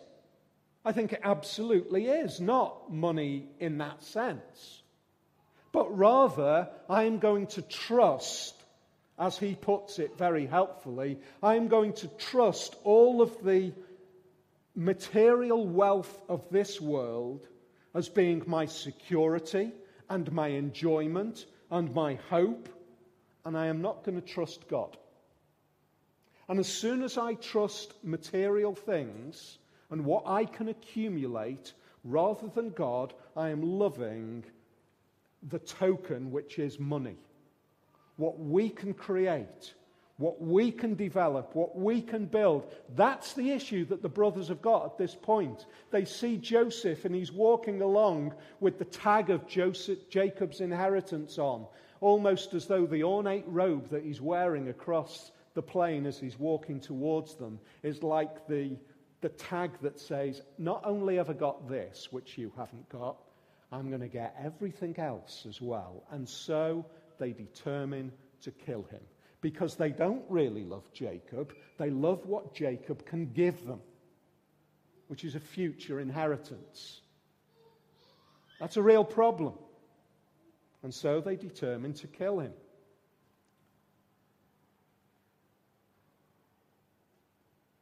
I 0.85 0.93
think 0.93 1.13
it 1.13 1.21
absolutely 1.23 2.07
is. 2.07 2.41
Not 2.41 2.93
money 2.93 3.47
in 3.59 3.79
that 3.79 4.03
sense. 4.03 4.83
But 5.73 5.97
rather, 5.97 6.69
I 6.89 7.05
am 7.05 7.19
going 7.19 7.47
to 7.49 7.63
trust 7.63 8.60
as 9.21 9.37
he 9.37 9.55
puts 9.55 9.99
it 9.99 10.17
very 10.17 10.47
helpfully, 10.47 11.19
I'm 11.43 11.69
going 11.69 11.93
to 11.93 12.09
trust 12.17 12.77
all 12.85 13.21
of 13.21 13.45
the 13.45 13.71
material 14.75 15.67
wealth 15.67 16.23
of 16.31 16.49
this 16.51 16.81
world 16.81 17.47
as 17.95 18.09
being 18.09 18.43
my 18.47 18.65
security 18.65 19.73
and 20.09 20.33
my 20.33 20.49
enjoyment 20.49 21.45
and 21.71 21.95
my 21.95 22.15
hope, 22.31 22.71
and 23.45 23.59
I 23.59 23.67
am 23.67 23.83
not 23.83 24.05
going 24.05 24.19
to 24.19 24.27
trust 24.27 24.67
God. 24.69 24.97
And 26.49 26.59
as 26.59 26.67
soon 26.67 27.03
as 27.03 27.19
I 27.19 27.35
trust 27.35 28.03
material 28.03 28.75
things 28.75 29.59
and 29.91 30.05
what 30.05 30.25
I 30.27 30.47
can 30.47 30.69
accumulate 30.69 31.75
rather 32.05 32.49
than 32.49 32.71
God, 32.71 33.13
I 33.37 33.51
am 33.51 33.63
loving 33.63 34.45
the 35.43 35.59
token 35.59 36.31
which 36.31 36.59
is 36.59 36.81
money 36.81 37.17
what 38.21 38.39
we 38.39 38.69
can 38.69 38.93
create, 38.93 39.73
what 40.19 40.43
we 40.43 40.71
can 40.71 40.95
develop, 40.95 41.55
what 41.55 41.75
we 41.75 42.03
can 42.03 42.27
build. 42.27 42.71
That's 42.95 43.33
the 43.33 43.51
issue 43.51 43.87
that 43.87 44.03
the 44.03 44.11
brothers 44.11 44.49
have 44.49 44.61
got 44.61 44.85
at 44.85 44.99
this 44.99 45.15
point. 45.15 45.65
They 45.91 46.05
see 46.05 46.37
Joseph 46.37 47.07
and 47.07 47.15
he's 47.15 47.33
walking 47.33 47.81
along 47.81 48.35
with 48.61 48.79
the 48.79 48.85
tag 48.85 49.31
of 49.31 49.47
Joseph, 49.47 50.11
Jacob's 50.11 50.61
inheritance 50.61 51.39
on, 51.39 51.67
almost 52.03 52.53
as 52.53 52.67
though 52.67 52.85
the 52.85 53.05
ornate 53.05 53.47
robe 53.47 53.89
that 53.89 54.05
he's 54.05 54.21
wearing 54.21 54.69
across 54.69 55.33
the 55.55 55.63
plain 55.63 56.05
as 56.05 56.19
he's 56.19 56.39
walking 56.39 56.79
towards 56.79 57.37
them 57.37 57.59
is 57.83 58.03
like 58.03 58.47
the 58.47 58.77
the 59.23 59.29
tag 59.31 59.71
that 59.83 59.99
says, 59.99 60.43
Not 60.59 60.83
only 60.85 61.17
have 61.17 61.31
I 61.31 61.35
got 61.35 61.69
this, 61.69 62.09
which 62.11 62.39
you 62.39 62.53
haven't 62.57 62.89
got, 62.89 63.17
I'm 63.73 63.89
going 63.89 64.01
to 64.01 64.09
get 64.09 64.35
everything 64.43 64.99
else 64.99 65.47
as 65.49 65.61
well. 65.61 66.03
And 66.11 66.29
so 66.29 66.87
they 67.21 67.33
determine 67.33 68.11
to 68.43 68.51
kill 68.51 68.83
him 68.91 69.01
because 69.41 69.77
they 69.77 69.91
don't 69.91 70.25
really 70.29 70.65
love 70.65 70.93
Jacob. 70.93 71.55
They 71.79 71.91
love 71.91 72.27
what 72.27 72.55
Jacob 72.55 73.07
can 73.07 73.27
give 73.33 73.65
them, 73.65 73.81
which 75.07 75.25
is 75.25 75.37
a 75.37 75.41
future 75.41 76.01
inheritance. 76.01 77.01
That's 78.59 78.77
a 78.77 78.83
real 78.83 79.05
problem. 79.05 79.55
And 80.83 80.93
so 80.93 81.21
they 81.21 81.37
determine 81.37 81.95
to 81.95 82.07
kill 82.07 82.41
him. 82.41 82.53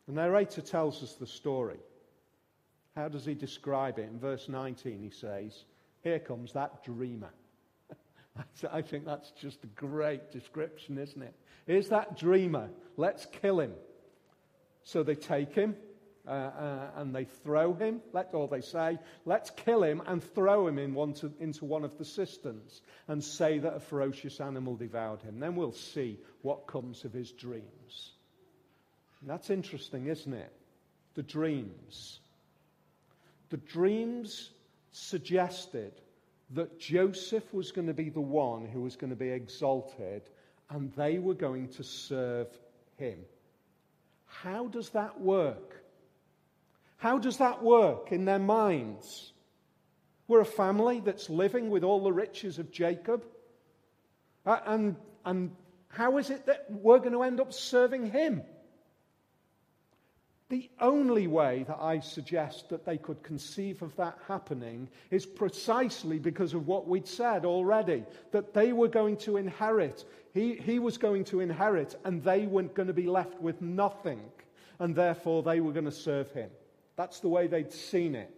The 0.06 0.14
narrator 0.14 0.62
tells 0.62 1.02
us 1.02 1.14
the 1.14 1.26
story. 1.26 1.78
How 2.96 3.08
does 3.08 3.24
he 3.24 3.34
describe 3.34 3.98
it? 3.98 4.08
In 4.08 4.18
verse 4.18 4.48
19, 4.48 5.02
he 5.02 5.10
says, 5.10 5.64
Here 6.02 6.18
comes 6.18 6.54
that 6.54 6.82
dreamer. 6.82 7.30
I 8.72 8.82
think 8.82 9.04
that's 9.04 9.30
just 9.32 9.64
a 9.64 9.68
great 9.68 10.30
description, 10.30 10.98
isn't 10.98 11.22
it? 11.22 11.34
Here's 11.66 11.88
that 11.88 12.16
dreamer. 12.16 12.70
Let's 12.96 13.26
kill 13.26 13.60
him. 13.60 13.72
So 14.84 15.02
they 15.02 15.14
take 15.14 15.54
him 15.54 15.76
uh, 16.26 16.30
uh, 16.30 16.90
and 16.96 17.14
they 17.14 17.24
throw 17.24 17.74
him, 17.74 18.00
let, 18.12 18.30
or 18.32 18.48
they 18.48 18.60
say, 18.60 18.98
let's 19.24 19.50
kill 19.50 19.82
him 19.82 20.02
and 20.06 20.22
throw 20.22 20.66
him 20.66 20.78
in 20.78 20.94
one 20.94 21.12
to, 21.14 21.32
into 21.40 21.64
one 21.64 21.84
of 21.84 21.96
the 21.98 22.04
cisterns 22.04 22.82
and 23.08 23.22
say 23.22 23.58
that 23.58 23.74
a 23.74 23.80
ferocious 23.80 24.40
animal 24.40 24.76
devoured 24.76 25.22
him. 25.22 25.40
Then 25.40 25.56
we'll 25.56 25.72
see 25.72 26.18
what 26.42 26.66
comes 26.66 27.04
of 27.04 27.12
his 27.12 27.32
dreams. 27.32 28.12
And 29.20 29.30
that's 29.30 29.50
interesting, 29.50 30.06
isn't 30.06 30.32
it? 30.32 30.52
The 31.14 31.22
dreams. 31.22 32.20
The 33.50 33.56
dreams 33.56 34.50
suggested 34.92 35.92
that 36.50 36.78
Joseph 36.78 37.52
was 37.52 37.72
going 37.72 37.86
to 37.86 37.94
be 37.94 38.08
the 38.08 38.20
one 38.20 38.66
who 38.66 38.80
was 38.80 38.96
going 38.96 39.10
to 39.10 39.16
be 39.16 39.28
exalted 39.28 40.22
and 40.70 40.92
they 40.92 41.18
were 41.18 41.34
going 41.34 41.68
to 41.68 41.84
serve 41.84 42.48
him. 42.96 43.18
How 44.26 44.66
does 44.66 44.90
that 44.90 45.20
work? 45.20 45.84
How 46.98 47.18
does 47.18 47.38
that 47.38 47.62
work 47.62 48.12
in 48.12 48.24
their 48.24 48.38
minds? 48.38 49.32
We're 50.26 50.40
a 50.40 50.46
family 50.46 51.00
that's 51.00 51.30
living 51.30 51.70
with 51.70 51.84
all 51.84 52.02
the 52.02 52.12
riches 52.12 52.58
of 52.58 52.70
Jacob. 52.70 53.24
Uh, 54.44 54.58
and, 54.66 54.96
and 55.24 55.52
how 55.88 56.18
is 56.18 56.30
it 56.30 56.46
that 56.46 56.66
we're 56.68 56.98
going 56.98 57.12
to 57.12 57.22
end 57.22 57.40
up 57.40 57.52
serving 57.52 58.10
him? 58.10 58.42
The 60.50 60.70
only 60.80 61.26
way 61.26 61.64
that 61.68 61.78
I 61.78 62.00
suggest 62.00 62.70
that 62.70 62.86
they 62.86 62.96
could 62.96 63.22
conceive 63.22 63.82
of 63.82 63.94
that 63.96 64.16
happening 64.26 64.88
is 65.10 65.26
precisely 65.26 66.18
because 66.18 66.54
of 66.54 66.66
what 66.66 66.88
we'd 66.88 67.06
said 67.06 67.44
already 67.44 68.04
that 68.30 68.54
they 68.54 68.72
were 68.72 68.88
going 68.88 69.18
to 69.18 69.36
inherit. 69.36 70.06
He, 70.32 70.54
he 70.54 70.78
was 70.78 70.96
going 70.96 71.24
to 71.24 71.40
inherit, 71.40 71.96
and 72.04 72.24
they 72.24 72.46
were 72.46 72.62
going 72.62 72.86
to 72.86 72.94
be 72.94 73.08
left 73.08 73.38
with 73.42 73.60
nothing, 73.60 74.22
and 74.78 74.94
therefore 74.94 75.42
they 75.42 75.60
were 75.60 75.72
going 75.72 75.84
to 75.84 75.92
serve 75.92 76.30
him. 76.32 76.50
That's 76.96 77.20
the 77.20 77.28
way 77.28 77.46
they'd 77.46 77.72
seen 77.72 78.14
it. 78.14 78.34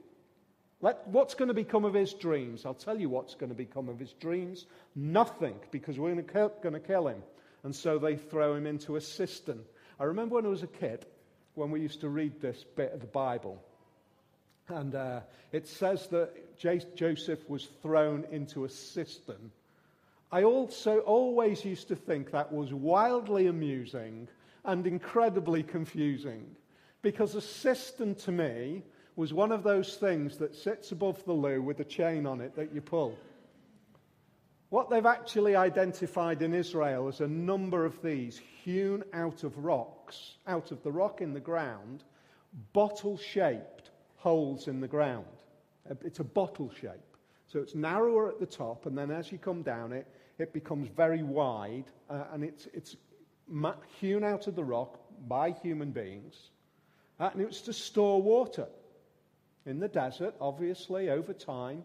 Let, 0.81 1.07
what's 1.07 1.35
going 1.35 1.49
to 1.49 1.55
become 1.55 1.85
of 1.85 1.95
his 1.95 2.13
dreams? 2.13 2.67
I'll 2.67 2.75
tell 2.75 2.99
you 2.99 3.09
what's 3.09 3.37
going 3.37 3.51
to 3.51 3.57
become 3.57 3.89
of 3.89 4.01
his 4.01 4.15
dreams. 4.15 4.67
Nothing, 4.97 5.55
because 5.71 5.97
we're 5.97 6.13
going 6.13 6.25
to, 6.25 6.33
kill, 6.33 6.53
going 6.61 6.75
to 6.75 6.81
kill 6.81 7.07
him. 7.07 7.23
And 7.63 7.77
so 7.77 7.99
they 7.99 8.17
throw 8.17 8.55
him 8.55 8.67
into 8.67 8.97
a 8.97 9.01
cistern. 9.01 9.61
I 10.01 10.05
remember 10.05 10.37
when 10.37 10.47
I 10.47 10.49
was 10.49 10.65
a 10.65 10.67
kid, 10.67 11.07
when 11.61 11.71
we 11.71 11.81
used 11.81 12.01
to 12.01 12.09
read 12.09 12.41
this 12.41 12.65
bit 12.75 12.93
of 12.93 13.01
the 13.01 13.07
Bible. 13.07 13.63
And 14.69 14.95
uh, 14.95 15.21
it 15.53 15.69
says 15.69 16.07
that 16.09 16.57
J- 16.57 16.81
Joseph 16.95 17.49
was 17.51 17.69
thrown 17.83 18.25
into 18.33 18.65
a 18.65 18.69
cistern. 18.69 19.51
I 20.33 20.45
also 20.45 21.01
always 21.01 21.63
used 21.65 21.89
to 21.89 21.97
think 21.97 22.31
that 22.31 22.51
was 22.51 22.73
wildly 22.73 23.49
amusing 23.49 24.27
and 24.65 24.87
incredibly 24.87 25.63
confusing 25.63 26.47
because 27.03 27.35
a 27.35 27.43
cistern 27.43 28.15
to 28.15 28.33
me 28.33 28.83
was 29.17 29.35
one 29.35 29.53
of 29.53 29.63
those 29.63 29.97
things 29.97 30.39
that 30.39 30.55
sits 30.55 30.93
above 30.93 31.23
the 31.27 31.33
loo 31.33 31.61
with 31.61 31.81
a 31.81 31.85
chain 31.85 32.25
on 32.25 32.41
it 32.41 32.57
that 32.57 32.73
you 32.73 32.81
pull. 32.81 33.19
What 34.71 34.89
they've 34.89 35.05
actually 35.05 35.57
identified 35.57 36.43
in 36.43 36.55
Israel 36.55 37.09
is 37.09 37.21
a 37.21 37.27
number 37.27 37.85
of 37.85 38.01
these 38.03 38.41
hewn 38.65 39.03
out 39.13 39.43
of 39.43 39.59
rocks, 39.59 40.37
out 40.47 40.71
of 40.71 40.83
the 40.85 40.93
rock 40.93 41.21
in 41.21 41.35
the 41.35 41.41
ground, 41.41 42.05
bottle 42.73 43.19
shaped 43.19 43.91
holes 44.17 44.69
in 44.69 44.81
the 44.81 44.89
ground. 44.89 45.27
It's 46.05 46.21
a 46.21 46.25
bottle 46.25 46.71
shape. 46.81 47.17
So 47.49 47.59
it's 47.59 47.75
narrower 47.75 48.29
at 48.29 48.39
the 48.39 48.47
top, 48.47 48.87
and 48.87 48.97
then 48.97 49.11
as 49.11 49.33
you 49.33 49.39
come 49.39 49.63
down 49.63 49.93
it, 49.93 50.07
it 50.39 50.53
becomes 50.53 50.89
very 50.89 51.25
wide, 51.25 51.87
uh, 52.09 52.25
and 52.33 52.45
it's, 52.45 52.69
it's 52.73 52.97
hewn 54.01 54.23
out 54.23 54.47
of 54.47 54.55
the 54.55 54.65
rock 54.65 55.01
by 55.27 55.51
human 55.51 55.91
beings. 55.91 56.51
Uh, 57.19 57.31
and 57.33 57.43
it 57.43 57.47
was 57.47 57.61
to 57.63 57.73
store 57.73 58.23
water. 58.23 58.69
In 59.67 59.81
the 59.81 59.89
desert, 59.89 60.37
obviously, 60.41 61.11
over 61.11 61.33
time, 61.33 61.83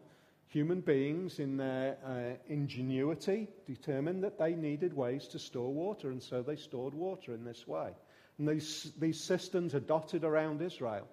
Human 0.49 0.81
beings, 0.81 1.39
in 1.39 1.57
their 1.57 1.97
uh, 2.05 2.37
ingenuity, 2.47 3.47
determined 3.65 4.23
that 4.23 4.37
they 4.37 4.53
needed 4.53 4.93
ways 4.93 5.27
to 5.29 5.39
store 5.39 5.73
water, 5.73 6.11
and 6.11 6.21
so 6.21 6.41
they 6.41 6.55
stored 6.55 6.93
water 6.93 7.33
in 7.33 7.43
this 7.43 7.67
way. 7.67 7.91
And 8.37 8.47
these, 8.47 8.91
these 8.99 9.23
cisterns 9.23 9.73
are 9.75 9.79
dotted 9.79 10.23
around 10.23 10.61
Israel. 10.61 11.07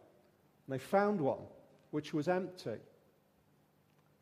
And 0.67 0.75
they 0.75 0.79
found 0.79 1.21
one 1.21 1.43
which 1.91 2.13
was 2.13 2.29
empty. 2.29 2.79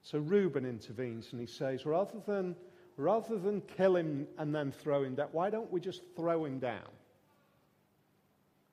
So 0.02 0.18
Reuben 0.18 0.64
intervenes 0.64 1.28
and 1.32 1.40
he 1.40 1.46
says, 1.46 1.86
rather 1.86 2.18
than, 2.26 2.56
rather 2.96 3.38
than 3.38 3.60
kill 3.60 3.96
him 3.96 4.26
and 4.38 4.54
then 4.54 4.72
throw 4.72 5.02
him 5.04 5.14
down, 5.14 5.28
why 5.32 5.50
don't 5.50 5.70
we 5.70 5.80
just 5.80 6.02
throw 6.16 6.44
him 6.44 6.58
down? 6.58 6.88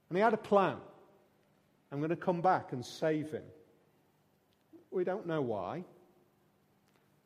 And 0.09 0.17
he 0.17 0.23
had 0.23 0.33
a 0.33 0.37
plan. 0.37 0.77
I'm 1.91 1.99
going 1.99 2.09
to 2.09 2.15
come 2.15 2.41
back 2.41 2.73
and 2.73 2.85
save 2.85 3.31
him. 3.31 3.43
We 4.91 5.03
don't 5.03 5.27
know 5.27 5.41
why. 5.41 5.83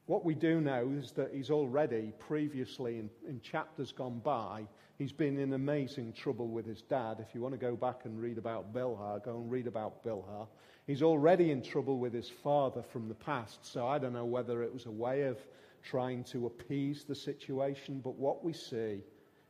What 0.07 0.25
we 0.25 0.33
do 0.33 0.59
know 0.59 0.91
is 0.99 1.11
that 1.13 1.33
he's 1.33 1.51
already, 1.51 2.11
previously 2.19 2.97
in, 2.97 3.09
in, 3.27 3.39
chapters 3.39 3.91
gone 3.91 4.19
by, 4.19 4.67
he's 4.97 5.11
been 5.11 5.37
in 5.37 5.53
amazing 5.53 6.13
trouble 6.13 6.47
with 6.47 6.65
his 6.65 6.81
dad. 6.81 7.17
If 7.19 7.33
you 7.35 7.41
want 7.41 7.53
to 7.53 7.59
go 7.59 7.75
back 7.75 8.05
and 8.05 8.19
read 8.19 8.37
about 8.37 8.73
Bilhah, 8.73 9.23
go 9.23 9.37
and 9.37 9.51
read 9.51 9.67
about 9.67 10.03
Bilhah. 10.03 10.47
He's 10.87 11.03
already 11.03 11.51
in 11.51 11.61
trouble 11.61 11.99
with 11.99 12.13
his 12.13 12.29
father 12.29 12.81
from 12.81 13.07
the 13.07 13.15
past, 13.15 13.65
so 13.65 13.87
I 13.87 13.99
don't 13.99 14.13
know 14.13 14.25
whether 14.25 14.63
it 14.63 14.73
was 14.73 14.87
a 14.87 14.91
way 14.91 15.23
of 15.23 15.37
trying 15.83 16.23
to 16.25 16.47
appease 16.47 17.03
the 17.03 17.15
situation, 17.15 18.01
but 18.03 18.15
what 18.15 18.43
we 18.43 18.53
see 18.53 19.03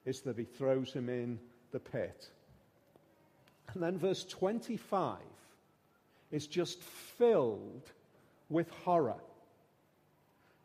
is 0.06 0.22
that 0.22 0.38
he 0.38 0.44
throws 0.44 0.94
him 0.94 1.10
in 1.10 1.40
the 1.72 1.80
pit. 1.80 2.30
And 3.74 3.82
then 3.82 3.98
verse 3.98 4.26
25 4.26 5.18
is 6.32 6.48
just 6.48 6.82
filled 6.84 7.90
with 8.50 8.70
horror. 8.70 9.22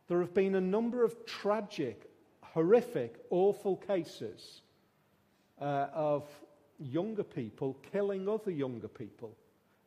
There 0.08 0.20
have 0.20 0.34
been 0.34 0.54
a 0.54 0.60
number 0.60 1.02
of 1.04 1.26
tragic, 1.26 2.10
horrific, 2.40 3.16
awful 3.30 3.76
cases 3.76 4.62
uh, 5.60 5.88
of 5.92 6.28
younger 6.78 7.24
people 7.24 7.76
killing 7.92 8.28
other 8.28 8.50
younger 8.50 8.88
people 8.88 9.36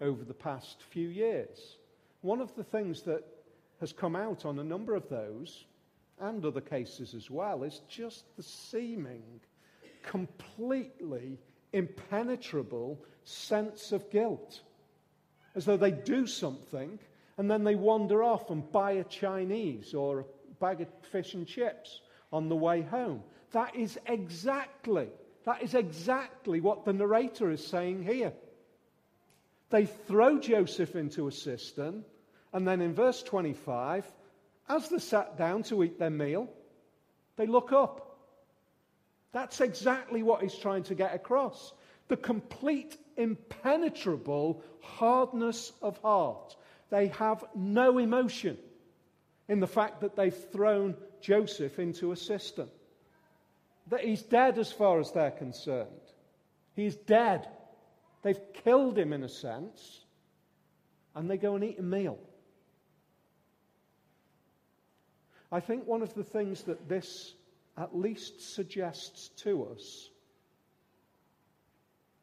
over 0.01 0.23
the 0.23 0.33
past 0.33 0.81
few 0.89 1.07
years. 1.07 1.77
One 2.21 2.41
of 2.41 2.53
the 2.55 2.63
things 2.63 3.03
that 3.03 3.23
has 3.79 3.93
come 3.93 4.15
out 4.15 4.45
on 4.45 4.59
a 4.59 4.63
number 4.63 4.93
of 4.93 5.07
those, 5.07 5.65
and 6.19 6.43
other 6.43 6.61
cases 6.61 7.13
as 7.13 7.29
well, 7.29 7.63
is 7.63 7.81
just 7.87 8.25
the 8.35 8.43
seeming, 8.43 9.23
completely 10.03 11.37
impenetrable 11.71 12.99
sense 13.23 13.93
of 13.93 14.09
guilt. 14.09 14.61
As 15.55 15.65
though 15.65 15.77
they 15.77 15.91
do 15.91 16.27
something 16.27 16.99
and 17.39 17.49
then 17.49 17.63
they 17.63 17.75
wander 17.75 18.21
off 18.21 18.49
and 18.49 18.69
buy 18.69 18.91
a 18.91 19.03
Chinese 19.05 19.93
or 19.93 20.19
a 20.19 20.25
bag 20.59 20.81
of 20.81 20.89
fish 21.09 21.35
and 21.35 21.47
chips 21.47 22.01
on 22.33 22.49
the 22.49 22.55
way 22.55 22.81
home. 22.81 23.23
That 23.53 23.77
is 23.77 23.97
exactly, 24.07 25.07
that 25.45 25.63
is 25.63 25.73
exactly 25.73 26.59
what 26.59 26.83
the 26.83 26.91
narrator 26.91 27.49
is 27.49 27.65
saying 27.65 28.03
here. 28.03 28.33
They 29.69 29.85
throw 29.85 30.37
Joseph 30.37 30.97
into 30.97 31.29
a 31.29 31.31
cistern, 31.31 32.03
and 32.51 32.67
then 32.67 32.81
in 32.81 32.93
verse 32.93 33.23
25, 33.23 34.05
as 34.67 34.89
they 34.89 34.99
sat 34.99 35.37
down 35.37 35.63
to 35.63 35.81
eat 35.85 35.97
their 35.97 36.09
meal, 36.09 36.49
they 37.37 37.47
look 37.47 37.71
up. 37.71 38.17
That's 39.31 39.61
exactly 39.61 40.23
what 40.23 40.41
he's 40.41 40.55
trying 40.55 40.83
to 40.83 40.93
get 40.93 41.15
across. 41.15 41.71
The 42.09 42.17
complete 42.17 42.97
impenetrable 43.15 44.61
hardness 44.81 45.71
of 45.81 45.97
heart 45.99 46.57
they 46.89 47.07
have 47.07 47.43
no 47.55 47.97
emotion 47.97 48.57
in 49.47 49.59
the 49.59 49.67
fact 49.67 50.01
that 50.01 50.15
they've 50.15 50.35
thrown 50.51 50.95
Joseph 51.21 51.79
into 51.79 52.11
a 52.11 52.15
cistern. 52.15 52.69
That 53.87 54.01
he's 54.01 54.21
dead 54.21 54.57
as 54.57 54.71
far 54.71 54.99
as 54.99 55.11
they're 55.11 55.31
concerned. 55.31 55.87
He's 56.75 56.95
dead. 56.95 57.47
They've 58.21 58.39
killed 58.53 58.97
him 58.97 59.13
in 59.13 59.23
a 59.23 59.29
sense, 59.29 60.01
and 61.15 61.29
they 61.29 61.37
go 61.37 61.55
and 61.55 61.63
eat 61.63 61.79
a 61.79 61.83
meal. 61.83 62.19
I 65.51 65.59
think 65.59 65.87
one 65.87 66.03
of 66.03 66.13
the 66.13 66.23
things 66.23 66.63
that 66.63 66.87
this 66.87 67.33
at 67.77 67.97
least 67.97 68.53
suggests 68.53 69.29
to 69.29 69.67
us, 69.71 70.09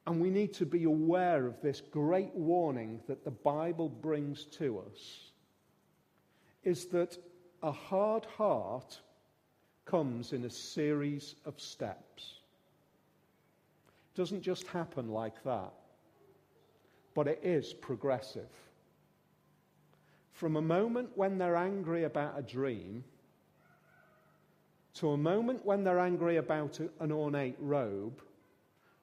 and 0.06 0.20
we 0.20 0.30
need 0.30 0.52
to 0.54 0.66
be 0.66 0.84
aware 0.84 1.46
of 1.46 1.60
this 1.60 1.80
great 1.80 2.34
warning 2.34 3.00
that 3.08 3.24
the 3.24 3.30
Bible 3.30 3.88
brings 3.88 4.44
to 4.44 4.78
us, 4.78 5.32
is 6.62 6.86
that 6.86 7.18
a 7.62 7.72
hard 7.72 8.24
heart 8.24 9.00
comes 9.84 10.32
in 10.32 10.44
a 10.44 10.50
series 10.50 11.36
of 11.44 11.60
steps. 11.60 12.34
It 14.14 14.16
doesn't 14.16 14.42
just 14.42 14.66
happen 14.68 15.08
like 15.08 15.42
that, 15.44 15.72
but 17.14 17.26
it 17.26 17.40
is 17.42 17.72
progressive. 17.72 18.50
From 20.32 20.56
a 20.56 20.62
moment 20.62 21.10
when 21.14 21.38
they're 21.38 21.56
angry 21.56 22.04
about 22.04 22.38
a 22.38 22.42
dream 22.42 23.02
to 24.94 25.10
a 25.10 25.16
moment 25.16 25.64
when 25.64 25.84
they're 25.84 25.98
angry 25.98 26.36
about 26.36 26.80
an 27.00 27.12
ornate 27.12 27.56
robe, 27.58 28.22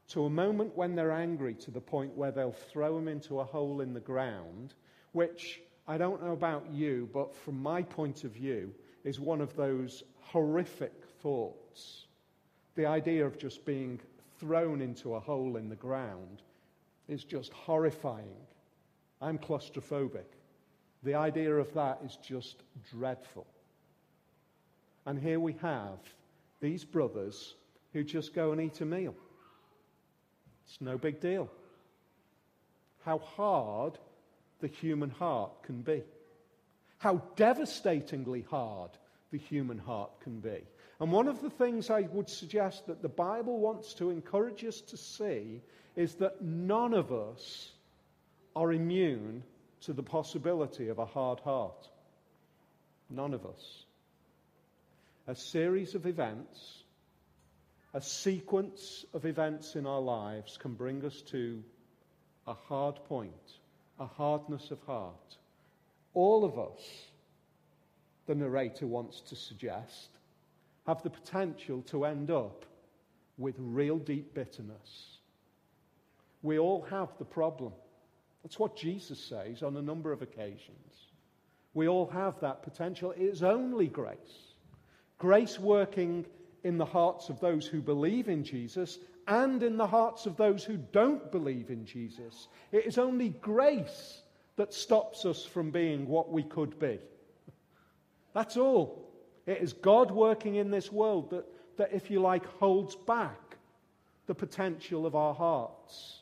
to 0.09 0.25
a 0.25 0.29
moment 0.29 0.75
when 0.75 0.95
they're 0.95 1.11
angry 1.11 1.53
to 1.55 1.71
the 1.71 1.81
point 1.81 2.15
where 2.15 2.31
they'll 2.31 2.51
throw 2.51 2.97
him 2.97 3.07
into 3.07 3.39
a 3.39 3.43
hole 3.43 3.81
in 3.81 3.93
the 3.93 3.99
ground, 3.99 4.73
which 5.11 5.61
I 5.87 5.97
don't 5.97 6.23
know 6.23 6.33
about 6.33 6.71
you, 6.71 7.09
but 7.13 7.35
from 7.35 7.61
my 7.61 7.81
point 7.81 8.23
of 8.23 8.31
view, 8.31 8.73
is 9.03 9.19
one 9.19 9.41
of 9.41 9.55
those 9.55 10.03
horrific 10.21 10.93
thoughts. 11.21 12.05
The 12.75 12.85
idea 12.85 13.25
of 13.25 13.37
just 13.37 13.65
being 13.65 13.99
thrown 14.39 14.81
into 14.81 15.15
a 15.15 15.19
hole 15.19 15.57
in 15.57 15.69
the 15.69 15.75
ground 15.75 16.41
is 17.07 17.23
just 17.23 17.51
horrifying. 17.53 18.35
I'm 19.21 19.37
claustrophobic. 19.37 20.25
The 21.03 21.15
idea 21.15 21.53
of 21.53 21.73
that 21.73 21.99
is 22.05 22.17
just 22.25 22.63
dreadful. 22.91 23.45
And 25.05 25.19
here 25.19 25.39
we 25.39 25.53
have 25.61 25.99
these 26.61 26.85
brothers 26.85 27.55
who 27.91 28.03
just 28.03 28.33
go 28.33 28.53
and 28.53 28.61
eat 28.61 28.79
a 28.79 28.85
meal. 28.85 29.15
It's 30.73 30.81
no 30.81 30.97
big 30.97 31.19
deal. 31.19 31.51
How 33.05 33.19
hard 33.19 33.99
the 34.59 34.67
human 34.67 35.11
heart 35.11 35.51
can 35.61 35.83
be. 35.83 36.01
How 36.97 37.21
devastatingly 37.35 38.41
hard 38.49 38.89
the 39.31 39.37
human 39.37 39.77
heart 39.77 40.09
can 40.21 40.39
be. 40.39 40.63
And 40.99 41.11
one 41.11 41.27
of 41.27 41.43
the 41.43 41.51
things 41.51 41.91
I 41.91 42.01
would 42.01 42.27
suggest 42.27 42.87
that 42.87 43.03
the 43.03 43.09
Bible 43.09 43.59
wants 43.59 43.93
to 43.95 44.09
encourage 44.09 44.65
us 44.65 44.81
to 44.81 44.97
see 44.97 45.61
is 45.95 46.15
that 46.15 46.41
none 46.41 46.95
of 46.95 47.11
us 47.11 47.71
are 48.55 48.73
immune 48.73 49.43
to 49.81 49.93
the 49.93 50.01
possibility 50.01 50.87
of 50.87 50.97
a 50.97 51.05
hard 51.05 51.39
heart. 51.41 51.87
None 53.11 53.35
of 53.35 53.45
us 53.45 53.85
a 55.27 55.35
series 55.35 55.95
of 55.95 56.05
events, 56.05 56.82
a 57.93 58.01
sequence 58.01 59.05
of 59.13 59.25
events 59.25 59.75
in 59.75 59.85
our 59.85 60.01
lives 60.01 60.57
can 60.57 60.73
bring 60.73 61.05
us 61.05 61.21
to 61.21 61.63
a 62.47 62.53
hard 62.53 62.95
point, 63.05 63.59
a 63.99 64.05
hardness 64.05 64.71
of 64.71 64.81
heart. 64.81 65.37
All 66.13 66.43
of 66.43 66.57
us, 66.57 66.81
the 68.25 68.35
narrator 68.35 68.87
wants 68.87 69.21
to 69.21 69.35
suggest, 69.35 70.09
have 70.87 71.03
the 71.03 71.09
potential 71.09 71.81
to 71.83 72.05
end 72.05 72.31
up 72.31 72.65
with 73.37 73.55
real 73.57 73.97
deep 73.97 74.33
bitterness. 74.33 75.17
We 76.41 76.59
all 76.59 76.81
have 76.89 77.09
the 77.19 77.25
problem. 77.25 77.73
That's 78.43 78.59
what 78.59 78.75
Jesus 78.75 79.19
says 79.19 79.63
on 79.63 79.77
a 79.77 79.81
number 79.81 80.11
of 80.11 80.21
occasions. 80.21 81.09
We 81.73 81.87
all 81.87 82.07
have 82.07 82.39
that 82.41 82.63
potential. 82.63 83.11
It 83.11 83.21
is 83.21 83.43
only 83.43 83.87
grace 83.87 84.53
Grace 85.23 85.57
working 85.57 86.25
in 86.63 86.77
the 86.77 86.85
hearts 86.85 87.29
of 87.29 87.39
those 87.39 87.67
who 87.67 87.81
believe 87.81 88.29
in 88.29 88.43
Jesus 88.43 88.99
and 89.27 89.63
in 89.63 89.77
the 89.77 89.87
hearts 89.87 90.25
of 90.25 90.37
those 90.37 90.63
who 90.63 90.77
don't 90.77 91.31
believe 91.31 91.69
in 91.69 91.85
Jesus. 91.85 92.47
It 92.71 92.85
is 92.85 92.97
only 92.97 93.29
grace 93.29 94.21
that 94.55 94.73
stops 94.73 95.25
us 95.25 95.45
from 95.45 95.71
being 95.71 96.07
what 96.07 96.31
we 96.31 96.43
could 96.43 96.79
be. 96.79 96.99
That's 98.33 98.57
all. 98.57 99.11
It 99.45 99.61
is 99.61 99.73
God 99.73 100.11
working 100.11 100.55
in 100.55 100.71
this 100.71 100.91
world 100.91 101.29
that, 101.31 101.45
that, 101.77 101.93
if 101.93 102.09
you 102.09 102.19
like, 102.19 102.45
holds 102.59 102.95
back 102.95 103.57
the 104.25 104.35
potential 104.35 105.05
of 105.05 105.15
our 105.15 105.33
hearts. 105.33 106.21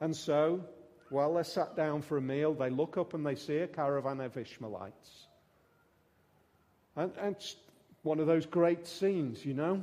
And 0.00 0.14
so, 0.14 0.64
while 1.08 1.34
they're 1.34 1.44
sat 1.44 1.76
down 1.76 2.02
for 2.02 2.16
a 2.16 2.22
meal, 2.22 2.54
they 2.54 2.70
look 2.70 2.96
up 2.96 3.14
and 3.14 3.26
they 3.26 3.34
see 3.34 3.58
a 3.58 3.66
caravan 3.66 4.20
of 4.20 4.36
Ishmaelites. 4.36 5.26
And, 6.96 7.12
and 7.20 7.36
one 8.02 8.18
of 8.18 8.26
those 8.26 8.46
great 8.46 8.86
scenes, 8.86 9.44
you 9.44 9.54
know. 9.54 9.82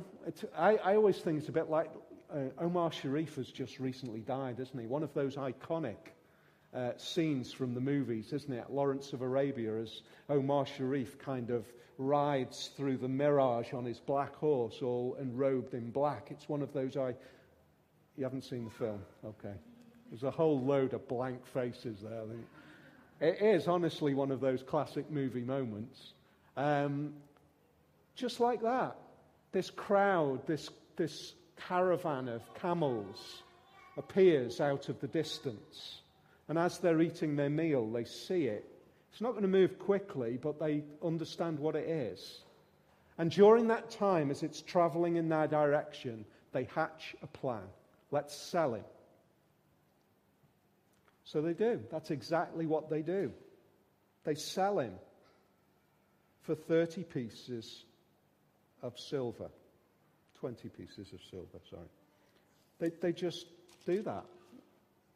I, 0.56 0.76
I, 0.76 0.96
always 0.96 1.18
think 1.18 1.38
it's 1.38 1.48
a 1.48 1.52
bit 1.52 1.70
like 1.70 1.90
uh, 2.32 2.50
Omar 2.58 2.90
Sharif 2.90 3.36
has 3.36 3.48
just 3.48 3.78
recently 3.78 4.20
died, 4.20 4.58
isn't 4.58 4.78
he? 4.78 4.86
One 4.86 5.02
of 5.02 5.14
those 5.14 5.36
iconic 5.36 5.96
uh, 6.74 6.90
scenes 6.96 7.52
from 7.52 7.74
the 7.74 7.80
movies, 7.80 8.32
isn't 8.32 8.52
it? 8.52 8.70
Lawrence 8.70 9.12
of 9.12 9.22
Arabia, 9.22 9.76
as 9.76 10.02
Omar 10.28 10.66
Sharif 10.66 11.18
kind 11.18 11.50
of 11.50 11.64
rides 11.96 12.70
through 12.76 12.96
the 12.96 13.08
mirage 13.08 13.72
on 13.72 13.84
his 13.84 14.00
black 14.00 14.34
horse, 14.34 14.82
all 14.82 15.16
enrobed 15.20 15.74
in 15.74 15.90
black. 15.90 16.28
It's 16.30 16.48
one 16.48 16.62
of 16.62 16.72
those 16.72 16.96
I. 16.96 17.14
You 18.16 18.24
haven't 18.24 18.42
seen 18.42 18.64
the 18.64 18.70
film? 18.70 19.00
Okay. 19.24 19.54
There's 20.10 20.24
a 20.24 20.30
whole 20.30 20.60
load 20.60 20.92
of 20.92 21.06
blank 21.06 21.46
faces 21.46 21.98
there. 22.02 22.24
It 23.20 23.40
is 23.40 23.68
honestly 23.68 24.14
one 24.14 24.32
of 24.32 24.40
those 24.40 24.62
classic 24.62 25.08
movie 25.10 25.42
moments. 25.42 26.14
Um, 26.56 27.12
just 28.18 28.40
like 28.40 28.62
that, 28.62 28.96
this 29.52 29.70
crowd, 29.70 30.46
this, 30.46 30.68
this 30.96 31.34
caravan 31.68 32.28
of 32.28 32.42
camels 32.54 33.42
appears 33.96 34.60
out 34.60 34.88
of 34.88 35.00
the 35.00 35.06
distance. 35.06 36.02
And 36.48 36.58
as 36.58 36.78
they're 36.78 37.00
eating 37.00 37.36
their 37.36 37.50
meal, 37.50 37.90
they 37.90 38.04
see 38.04 38.44
it. 38.44 38.64
It's 39.12 39.20
not 39.20 39.30
going 39.30 39.42
to 39.42 39.48
move 39.48 39.78
quickly, 39.78 40.38
but 40.40 40.58
they 40.58 40.82
understand 41.02 41.58
what 41.58 41.76
it 41.76 41.88
is. 41.88 42.42
And 43.18 43.30
during 43.30 43.68
that 43.68 43.90
time, 43.90 44.30
as 44.30 44.42
it's 44.42 44.62
traveling 44.62 45.16
in 45.16 45.28
their 45.28 45.46
direction, 45.46 46.24
they 46.52 46.64
hatch 46.74 47.14
a 47.22 47.26
plan. 47.26 47.66
Let's 48.10 48.36
sell 48.36 48.74
him. 48.74 48.84
So 51.24 51.40
they 51.40 51.52
do. 51.52 51.80
That's 51.90 52.10
exactly 52.10 52.66
what 52.66 52.90
they 52.90 53.02
do. 53.02 53.32
They 54.24 54.34
sell 54.34 54.78
him 54.78 54.94
for 56.42 56.54
30 56.54 57.02
pieces 57.04 57.84
of 58.82 58.98
silver. 58.98 59.50
20 60.40 60.68
pieces 60.68 61.12
of 61.12 61.20
silver, 61.30 61.58
sorry. 61.68 61.88
They, 62.78 62.90
they 63.00 63.12
just 63.12 63.46
do 63.84 64.02
that. 64.02 64.24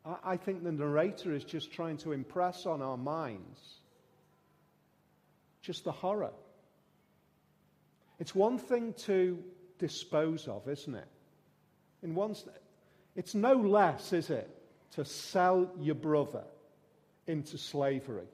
I, 0.05 0.17
I 0.25 0.37
think 0.37 0.65
the 0.65 0.73
narrator 0.73 1.33
is 1.33 1.45
just 1.45 1.73
trying 1.73 1.97
to 1.99 2.13
impress 2.13 2.67
on 2.67 2.83
our 2.83 2.97
minds 2.97 3.79
just 5.63 5.85
the 5.85 5.93
horror. 5.93 6.33
It's 8.19 8.35
one 8.35 8.59
thing 8.59 8.95
to 9.05 9.43
dispose 9.79 10.49
of, 10.49 10.69
isn't 10.69 10.95
it? 10.95 11.09
In 12.03 12.15
one, 12.15 12.35
it's 13.15 13.35
no 13.35 13.55
less, 13.55 14.13
is 14.13 14.31
it, 14.31 14.51
to 14.93 15.05
sell 15.05 15.71
your 15.79 15.95
brother 15.95 16.45
into 17.27 17.57
slavery. 17.57 18.27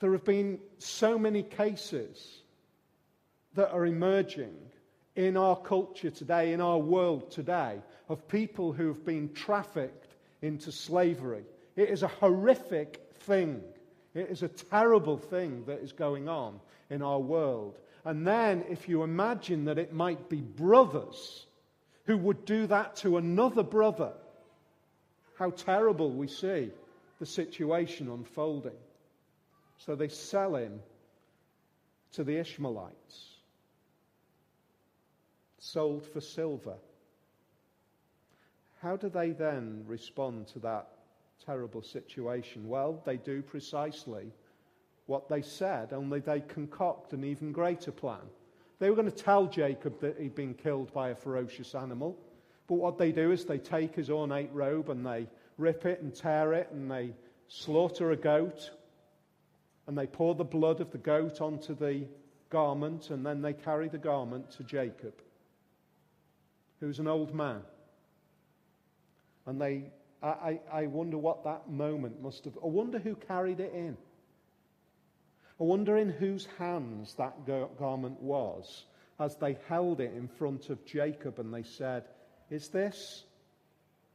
There 0.00 0.12
have 0.12 0.24
been 0.24 0.58
so 0.78 1.18
many 1.18 1.44
cases 1.44 2.41
that 3.54 3.70
are 3.70 3.86
emerging 3.86 4.54
in 5.14 5.36
our 5.36 5.56
culture 5.56 6.10
today, 6.10 6.52
in 6.52 6.60
our 6.60 6.78
world 6.78 7.30
today, 7.30 7.78
of 8.08 8.26
people 8.28 8.72
who 8.72 8.88
have 8.88 9.04
been 9.04 9.32
trafficked 9.34 10.14
into 10.40 10.72
slavery. 10.72 11.44
It 11.76 11.90
is 11.90 12.02
a 12.02 12.08
horrific 12.08 13.00
thing. 13.20 13.60
It 14.14 14.30
is 14.30 14.42
a 14.42 14.48
terrible 14.48 15.18
thing 15.18 15.64
that 15.66 15.80
is 15.80 15.92
going 15.92 16.28
on 16.28 16.60
in 16.90 17.02
our 17.02 17.20
world. 17.20 17.78
And 18.04 18.26
then, 18.26 18.64
if 18.68 18.88
you 18.88 19.02
imagine 19.02 19.66
that 19.66 19.78
it 19.78 19.92
might 19.92 20.28
be 20.28 20.40
brothers 20.40 21.46
who 22.04 22.16
would 22.18 22.44
do 22.44 22.66
that 22.66 22.96
to 22.96 23.16
another 23.16 23.62
brother, 23.62 24.12
how 25.38 25.50
terrible 25.50 26.10
we 26.10 26.26
see 26.26 26.70
the 27.20 27.26
situation 27.26 28.08
unfolding. 28.10 28.76
So 29.78 29.94
they 29.94 30.08
sell 30.08 30.56
him 30.56 30.80
to 32.12 32.24
the 32.24 32.38
Ishmaelites, 32.38 33.36
sold 35.62 36.04
for 36.04 36.20
silver. 36.20 36.74
How 38.80 38.96
do 38.96 39.08
they 39.08 39.30
then 39.30 39.84
respond 39.86 40.48
to 40.48 40.58
that 40.58 40.88
terrible 41.46 41.82
situation? 41.82 42.68
Well, 42.68 43.00
they 43.06 43.16
do 43.16 43.42
precisely 43.42 44.32
what 45.06 45.28
they 45.28 45.40
said, 45.40 45.92
only 45.92 46.18
they 46.18 46.40
concoct 46.40 47.12
an 47.12 47.22
even 47.22 47.52
greater 47.52 47.92
plan. 47.92 48.26
They 48.80 48.90
were 48.90 48.96
going 48.96 49.10
to 49.10 49.16
tell 49.16 49.46
Jacob 49.46 50.00
that 50.00 50.18
he'd 50.18 50.34
been 50.34 50.54
killed 50.54 50.92
by 50.92 51.10
a 51.10 51.14
ferocious 51.14 51.76
animal. 51.76 52.18
But 52.66 52.74
what 52.74 52.98
they 52.98 53.12
do 53.12 53.30
is 53.30 53.44
they 53.44 53.58
take 53.58 53.94
his 53.94 54.10
ornate 54.10 54.52
robe 54.52 54.90
and 54.90 55.06
they 55.06 55.28
rip 55.58 55.86
it 55.86 56.02
and 56.02 56.12
tear 56.12 56.54
it 56.54 56.70
and 56.72 56.90
they 56.90 57.14
slaughter 57.46 58.10
a 58.10 58.16
goat 58.16 58.70
and 59.86 59.96
they 59.96 60.06
pour 60.08 60.34
the 60.34 60.44
blood 60.44 60.80
of 60.80 60.90
the 60.90 60.98
goat 60.98 61.40
onto 61.40 61.76
the 61.76 62.06
garment 62.50 63.10
and 63.10 63.24
then 63.24 63.42
they 63.42 63.52
carry 63.52 63.88
the 63.88 63.98
garment 63.98 64.50
to 64.52 64.64
Jacob, 64.64 65.14
who's 66.82 66.98
an 66.98 67.06
old 67.06 67.32
man. 67.32 67.60
And 69.46 69.60
they, 69.60 69.84
I, 70.20 70.58
I 70.72 70.86
wonder 70.88 71.16
what 71.16 71.44
that 71.44 71.70
moment 71.70 72.20
must 72.20 72.44
have, 72.44 72.58
I 72.62 72.66
wonder 72.66 72.98
who 72.98 73.14
carried 73.14 73.60
it 73.60 73.72
in. 73.72 73.96
I 75.60 75.62
wonder 75.62 75.96
in 75.96 76.08
whose 76.08 76.48
hands 76.58 77.14
that 77.18 77.46
garment 77.78 78.20
was 78.20 78.84
as 79.20 79.36
they 79.36 79.56
held 79.68 80.00
it 80.00 80.12
in 80.16 80.26
front 80.26 80.70
of 80.70 80.84
Jacob 80.84 81.38
and 81.38 81.54
they 81.54 81.62
said, 81.62 82.02
Is 82.50 82.68
this, 82.68 83.22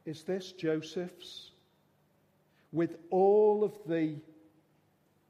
is 0.04 0.24
this 0.24 0.52
Joseph's? 0.52 1.50
With 2.70 2.96
all 3.08 3.64
of 3.64 3.72
the 3.86 4.16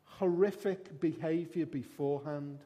horrific 0.05 1.01
behavior 1.01 1.67
beforehand, 1.67 2.59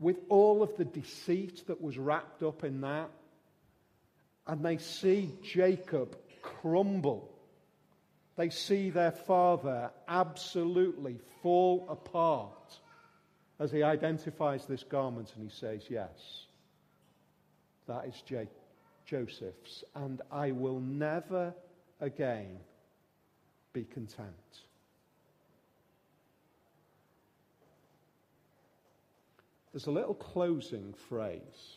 with 0.00 0.18
all 0.28 0.64
of 0.64 0.76
the 0.76 0.84
deceit 0.84 1.68
that 1.68 1.80
was 1.80 1.96
wrapped 1.96 2.42
up 2.42 2.64
in 2.64 2.80
that, 2.80 3.10
and 4.50 4.64
they 4.64 4.78
see 4.78 5.30
Jacob 5.42 6.16
crumble 6.42 7.30
they 8.40 8.48
see 8.48 8.88
their 8.88 9.10
father 9.10 9.90
absolutely 10.08 11.18
fall 11.42 11.86
apart 11.90 12.78
as 13.58 13.70
he 13.70 13.82
identifies 13.82 14.64
this 14.64 14.82
garment 14.82 15.30
and 15.36 15.44
he 15.44 15.54
says, 15.54 15.82
Yes, 15.90 16.46
that 17.86 18.06
is 18.06 18.22
J- 18.22 18.48
Joseph's, 19.04 19.84
and 19.94 20.22
I 20.32 20.52
will 20.52 20.80
never 20.80 21.52
again 22.00 22.60
be 23.74 23.84
content. 23.84 24.32
There's 29.72 29.86
a 29.86 29.90
little 29.90 30.14
closing 30.14 30.94
phrase 31.10 31.76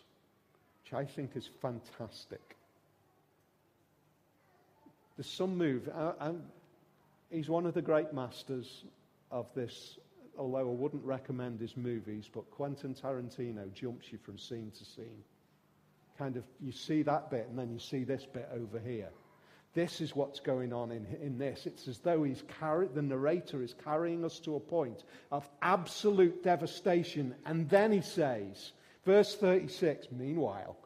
which 0.81 0.93
I 0.93 1.03
think 1.03 1.31
is 1.35 1.49
fantastic. 1.61 2.55
There's 5.17 5.29
some 5.29 5.57
move. 5.57 5.89
he's 7.29 7.49
one 7.49 7.65
of 7.65 7.73
the 7.73 7.81
great 7.81 8.13
masters 8.13 8.85
of 9.31 9.53
this, 9.53 9.97
although 10.37 10.69
I 10.69 10.73
wouldn't 10.73 11.03
recommend 11.03 11.59
his 11.59 11.77
movies, 11.77 12.29
but 12.33 12.49
Quentin 12.51 12.95
Tarantino 12.95 13.71
jumps 13.73 14.11
you 14.11 14.17
from 14.17 14.37
scene 14.37 14.71
to 14.77 14.85
scene. 14.85 15.23
Kind 16.17 16.37
of, 16.37 16.43
you 16.59 16.71
see 16.71 17.01
that 17.03 17.29
bit, 17.29 17.47
and 17.49 17.57
then 17.57 17.71
you 17.71 17.79
see 17.79 18.03
this 18.03 18.25
bit 18.25 18.49
over 18.53 18.79
here. 18.79 19.09
This 19.73 20.01
is 20.01 20.15
what's 20.15 20.39
going 20.39 20.71
on 20.71 20.91
in, 20.91 21.05
in 21.21 21.39
this. 21.39 21.65
It's 21.65 21.87
as 21.87 21.97
though 21.97 22.23
he's 22.23 22.43
carry, 22.59 22.87
the 22.87 23.01
narrator 23.01 23.63
is 23.63 23.73
carrying 23.83 24.23
us 24.23 24.37
to 24.41 24.55
a 24.55 24.59
point 24.59 25.03
of 25.31 25.49
absolute 25.63 26.43
devastation. 26.43 27.33
And 27.45 27.67
then 27.69 27.91
he 27.91 28.01
says, 28.01 28.73
verse 29.03 29.35
36, 29.35 30.07
meanwhile, 30.11 30.77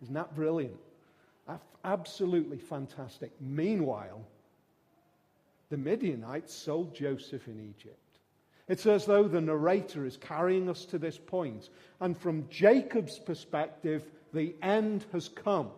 isn't 0.00 0.14
that 0.14 0.36
brilliant? 0.36 0.76
Absolutely 1.86 2.58
fantastic. 2.58 3.30
Meanwhile, 3.40 4.20
the 5.70 5.76
Midianites 5.76 6.52
sold 6.52 6.92
Joseph 6.92 7.46
in 7.46 7.60
Egypt. 7.60 8.00
It's 8.68 8.86
as 8.86 9.06
though 9.06 9.28
the 9.28 9.40
narrator 9.40 10.04
is 10.04 10.16
carrying 10.16 10.68
us 10.68 10.84
to 10.86 10.98
this 10.98 11.16
point. 11.16 11.68
And 12.00 12.18
from 12.18 12.48
Jacob's 12.50 13.20
perspective, 13.20 14.02
the 14.34 14.56
end 14.62 15.04
has 15.12 15.28
come. 15.28 15.70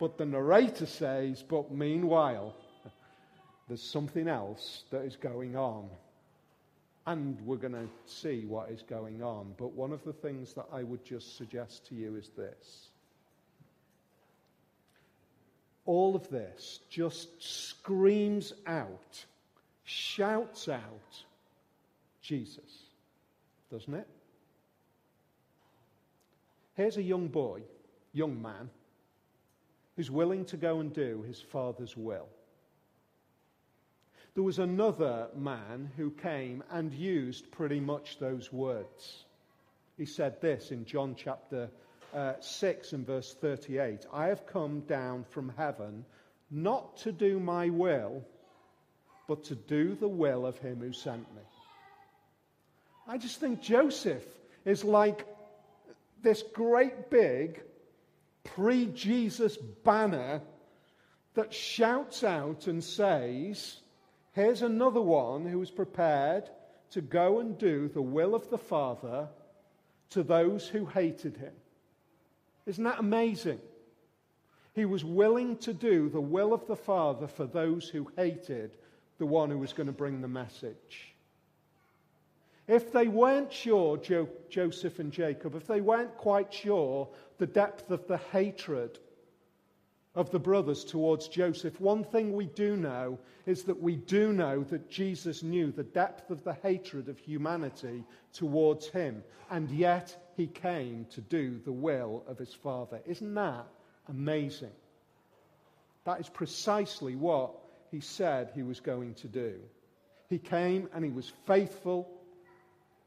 But 0.00 0.18
the 0.18 0.26
narrator 0.26 0.86
says, 0.86 1.44
but 1.48 1.70
meanwhile, 1.70 2.56
there's 3.68 3.82
something 3.82 4.26
else 4.26 4.82
that 4.90 5.02
is 5.02 5.14
going 5.14 5.54
on. 5.54 5.88
And 7.06 7.40
we're 7.42 7.56
going 7.56 7.74
to 7.74 7.88
see 8.04 8.46
what 8.46 8.70
is 8.70 8.82
going 8.82 9.22
on. 9.22 9.54
But 9.56 9.74
one 9.74 9.92
of 9.92 10.02
the 10.02 10.12
things 10.12 10.54
that 10.54 10.66
I 10.72 10.82
would 10.82 11.04
just 11.04 11.36
suggest 11.36 11.86
to 11.86 11.94
you 11.94 12.16
is 12.16 12.30
this 12.36 12.89
all 15.90 16.14
of 16.14 16.30
this 16.30 16.78
just 16.88 17.42
screams 17.42 18.52
out, 18.64 19.24
shouts 19.82 20.68
out 20.68 21.24
Jesus, 22.22 22.84
doesn't 23.72 23.94
it? 23.94 24.06
Here's 26.76 26.96
a 26.96 27.02
young 27.02 27.26
boy, 27.26 27.62
young 28.12 28.40
man, 28.40 28.70
who's 29.96 30.12
willing 30.12 30.44
to 30.44 30.56
go 30.56 30.78
and 30.78 30.94
do 30.94 31.24
his 31.26 31.40
father's 31.40 31.96
will. 31.96 32.28
There 34.34 34.44
was 34.44 34.60
another 34.60 35.26
man 35.36 35.90
who 35.96 36.12
came 36.12 36.62
and 36.70 36.94
used 36.94 37.50
pretty 37.50 37.80
much 37.80 38.20
those 38.20 38.52
words. 38.52 39.24
He 39.98 40.06
said 40.06 40.40
this 40.40 40.70
in 40.70 40.84
John 40.84 41.16
chapter 41.18 41.68
uh, 42.14 42.34
6 42.40 42.92
and 42.92 43.06
verse 43.06 43.34
38 43.40 44.06
I 44.12 44.26
have 44.26 44.46
come 44.46 44.80
down 44.80 45.24
from 45.30 45.52
heaven 45.56 46.04
not 46.50 46.96
to 46.98 47.12
do 47.12 47.38
my 47.38 47.70
will, 47.70 48.24
but 49.28 49.44
to 49.44 49.54
do 49.54 49.94
the 49.94 50.08
will 50.08 50.44
of 50.44 50.58
him 50.58 50.80
who 50.80 50.92
sent 50.92 51.32
me. 51.34 51.42
I 53.06 53.18
just 53.18 53.38
think 53.38 53.60
Joseph 53.60 54.24
is 54.64 54.84
like 54.84 55.26
this 56.22 56.42
great 56.54 57.10
big 57.10 57.62
pre 58.44 58.86
Jesus 58.86 59.56
banner 59.56 60.42
that 61.34 61.54
shouts 61.54 62.24
out 62.24 62.66
and 62.66 62.82
says, 62.82 63.76
Here's 64.32 64.62
another 64.62 65.00
one 65.00 65.46
who 65.46 65.60
is 65.62 65.70
prepared 65.70 66.48
to 66.90 67.00
go 67.00 67.38
and 67.40 67.56
do 67.56 67.88
the 67.88 68.02
will 68.02 68.34
of 68.34 68.50
the 68.50 68.58
Father 68.58 69.28
to 70.10 70.22
those 70.22 70.66
who 70.66 70.86
hated 70.86 71.36
him. 71.36 71.52
Isn't 72.66 72.84
that 72.84 73.00
amazing? 73.00 73.60
He 74.74 74.84
was 74.84 75.04
willing 75.04 75.56
to 75.58 75.72
do 75.72 76.08
the 76.08 76.20
will 76.20 76.52
of 76.52 76.66
the 76.66 76.76
Father 76.76 77.26
for 77.26 77.46
those 77.46 77.88
who 77.88 78.10
hated 78.16 78.70
the 79.18 79.26
one 79.26 79.50
who 79.50 79.58
was 79.58 79.72
going 79.72 79.88
to 79.88 79.92
bring 79.92 80.20
the 80.20 80.28
message. 80.28 81.14
If 82.68 82.92
they 82.92 83.08
weren't 83.08 83.52
sure, 83.52 83.96
jo- 83.96 84.28
Joseph 84.48 85.00
and 85.00 85.12
Jacob, 85.12 85.56
if 85.56 85.66
they 85.66 85.80
weren't 85.80 86.16
quite 86.16 86.54
sure 86.54 87.08
the 87.38 87.46
depth 87.46 87.90
of 87.90 88.06
the 88.06 88.18
hatred 88.18 88.98
of 90.14 90.30
the 90.30 90.38
brothers 90.38 90.84
towards 90.84 91.28
Joseph, 91.28 91.80
one 91.80 92.02
thing 92.02 92.32
we 92.32 92.46
do 92.46 92.76
know 92.76 93.18
is 93.46 93.62
that 93.64 93.80
we 93.80 93.96
do 93.96 94.32
know 94.32 94.64
that 94.64 94.90
Jesus 94.90 95.42
knew 95.42 95.70
the 95.70 95.84
depth 95.84 96.30
of 96.30 96.42
the 96.42 96.54
hatred 96.54 97.08
of 97.08 97.18
humanity 97.18 98.04
towards 98.32 98.88
him, 98.88 99.22
and 99.50 99.70
yet 99.70 100.32
he 100.36 100.48
came 100.48 101.06
to 101.10 101.20
do 101.20 101.60
the 101.64 101.72
will 101.72 102.24
of 102.26 102.38
his 102.38 102.52
Father. 102.52 103.00
Isn't 103.06 103.34
that 103.34 103.66
amazing? 104.08 104.72
That 106.04 106.20
is 106.20 106.28
precisely 106.28 107.14
what 107.14 107.52
he 107.90 108.00
said 108.00 108.50
he 108.54 108.62
was 108.62 108.80
going 108.80 109.14
to 109.14 109.28
do. 109.28 109.60
He 110.28 110.38
came 110.38 110.88
and 110.92 111.04
he 111.04 111.10
was 111.10 111.32
faithful 111.46 112.19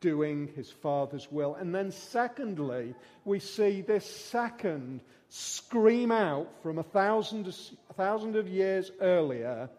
doing 0.04 0.50
his 0.54 0.70
Father's 0.70 1.32
will. 1.32 1.56
And 1.56 1.74
then, 1.74 1.90
secondly, 1.92 2.94
we 3.24 3.40
see 3.40 3.80
this 3.80 4.06
second 4.06 5.00
scream 5.30 6.12
out 6.12 6.50
from 6.62 6.78
a 6.78 6.84
thousand, 6.84 7.48
a 7.90 7.94
thousand 7.94 8.36
of 8.36 8.50
years 8.50 8.92
earlier. 9.00 9.70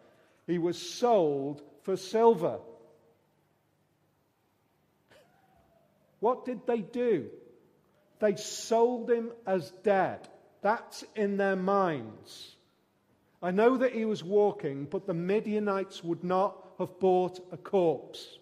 He 0.46 0.56
was 0.56 0.80
sold 0.80 1.60
for 1.82 1.98
silver. 1.98 2.58
What 6.20 6.46
did 6.46 6.66
they 6.66 6.78
do? 6.78 7.28
They 8.18 8.36
sold 8.36 9.10
him 9.10 9.30
as 9.46 9.70
dead. 9.82 10.26
That's 10.62 11.04
in 11.14 11.36
their 11.36 11.56
minds. 11.56 12.56
I 13.42 13.50
know 13.50 13.76
that 13.76 13.92
he 13.92 14.06
was 14.06 14.24
walking, 14.24 14.86
but 14.90 15.06
the 15.06 15.12
Midianites 15.12 16.02
would 16.02 16.24
not 16.24 16.56
have 16.78 16.98
bought 16.98 17.38
a 17.52 17.58
corpse. 17.58 18.38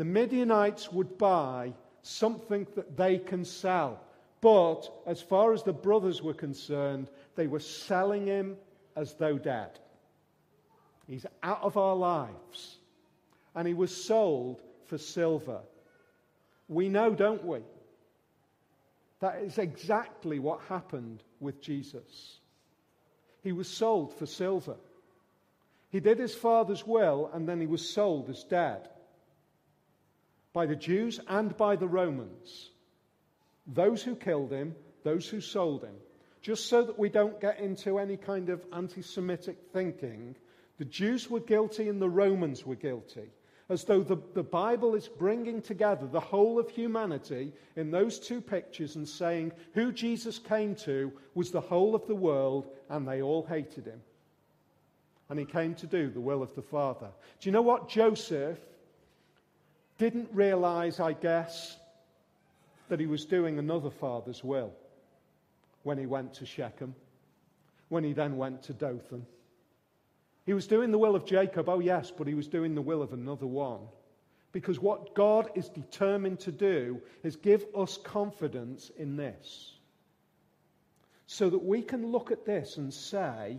The 0.00 0.06
Midianites 0.06 0.90
would 0.90 1.18
buy 1.18 1.74
something 2.00 2.66
that 2.74 2.96
they 2.96 3.18
can 3.18 3.44
sell. 3.44 4.00
But 4.40 4.90
as 5.04 5.20
far 5.20 5.52
as 5.52 5.62
the 5.62 5.74
brothers 5.74 6.22
were 6.22 6.32
concerned, 6.32 7.10
they 7.34 7.46
were 7.46 7.60
selling 7.60 8.26
him 8.26 8.56
as 8.96 9.12
though 9.12 9.36
dead. 9.36 9.78
He's 11.06 11.26
out 11.42 11.60
of 11.62 11.76
our 11.76 11.94
lives. 11.94 12.78
And 13.54 13.68
he 13.68 13.74
was 13.74 13.94
sold 13.94 14.62
for 14.86 14.96
silver. 14.96 15.60
We 16.66 16.88
know, 16.88 17.14
don't 17.14 17.44
we? 17.44 17.60
That 19.20 19.42
is 19.42 19.58
exactly 19.58 20.38
what 20.38 20.62
happened 20.62 21.22
with 21.40 21.60
Jesus. 21.60 22.38
He 23.42 23.52
was 23.52 23.68
sold 23.68 24.14
for 24.14 24.24
silver. 24.24 24.76
He 25.90 26.00
did 26.00 26.18
his 26.18 26.34
father's 26.34 26.86
will, 26.86 27.30
and 27.34 27.46
then 27.46 27.60
he 27.60 27.66
was 27.66 27.86
sold 27.86 28.30
as 28.30 28.44
dead 28.44 28.88
by 30.52 30.66
the 30.66 30.76
Jews 30.76 31.20
and 31.28 31.56
by 31.56 31.76
the 31.76 31.88
Romans. 31.88 32.70
Those 33.66 34.02
who 34.02 34.16
killed 34.16 34.52
him, 34.52 34.74
those 35.04 35.28
who 35.28 35.40
sold 35.40 35.84
him. 35.84 35.94
just 36.42 36.68
so 36.68 36.82
that 36.84 36.98
we 36.98 37.10
don't 37.10 37.40
get 37.40 37.60
into 37.60 37.98
any 37.98 38.16
kind 38.16 38.48
of 38.48 38.64
anti 38.72 39.02
Semitic 39.02 39.58
thinking, 39.72 40.34
the 40.78 40.86
Jews 40.86 41.28
were 41.28 41.40
guilty 41.40 41.88
and 41.88 42.00
the 42.00 42.08
Romans 42.08 42.64
were 42.64 42.76
guilty. 42.76 43.30
As 43.68 43.84
though 43.84 44.02
the, 44.02 44.16
the 44.34 44.42
Bible 44.42 44.96
is 44.96 45.06
bringing 45.06 45.62
together 45.62 46.06
the 46.06 46.18
whole 46.18 46.58
of 46.58 46.70
humanity 46.70 47.52
in 47.76 47.90
those 47.90 48.18
two 48.18 48.40
pictures 48.40 48.96
and 48.96 49.08
saying 49.08 49.52
who 49.74 49.92
Jesus 49.92 50.40
came 50.40 50.74
to 50.76 51.12
was 51.34 51.50
the 51.50 51.60
whole 51.60 51.94
of 51.94 52.06
the 52.08 52.14
world 52.14 52.66
and 52.88 53.06
they 53.06 53.22
all 53.22 53.44
hated 53.44 53.86
him. 53.86 54.00
And 55.28 55.38
he 55.38 55.44
came 55.44 55.76
to 55.76 55.86
do 55.86 56.10
the 56.10 56.20
will 56.20 56.42
of 56.42 56.54
the 56.56 56.62
Father. 56.62 57.10
Do 57.40 57.48
you 57.48 57.52
know 57.52 57.62
what 57.62 57.88
Joseph 57.88 58.58
didn't 60.00 60.30
realize, 60.32 60.98
I 60.98 61.12
guess, 61.12 61.76
that 62.88 62.98
he 62.98 63.06
was 63.06 63.26
doing 63.26 63.58
another 63.58 63.90
father's 63.90 64.42
will 64.42 64.72
when 65.82 65.98
he 65.98 66.06
went 66.06 66.32
to 66.34 66.46
Shechem, 66.46 66.94
when 67.90 68.02
he 68.02 68.14
then 68.14 68.38
went 68.38 68.62
to 68.64 68.72
Dothan. 68.72 69.26
He 70.46 70.54
was 70.54 70.66
doing 70.66 70.90
the 70.90 70.98
will 70.98 71.14
of 71.14 71.26
Jacob, 71.26 71.68
oh 71.68 71.80
yes, 71.80 72.10
but 72.10 72.26
he 72.26 72.32
was 72.32 72.48
doing 72.48 72.74
the 72.74 72.80
will 72.80 73.02
of 73.02 73.12
another 73.12 73.46
one. 73.46 73.80
Because 74.52 74.80
what 74.80 75.14
God 75.14 75.50
is 75.54 75.68
determined 75.68 76.40
to 76.40 76.50
do 76.50 77.02
is 77.22 77.36
give 77.36 77.64
us 77.76 77.98
confidence 77.98 78.90
in 78.96 79.16
this. 79.16 79.74
So 81.26 81.50
that 81.50 81.62
we 81.62 81.82
can 81.82 82.10
look 82.10 82.32
at 82.32 82.46
this 82.46 82.78
and 82.78 82.92
say, 82.92 83.58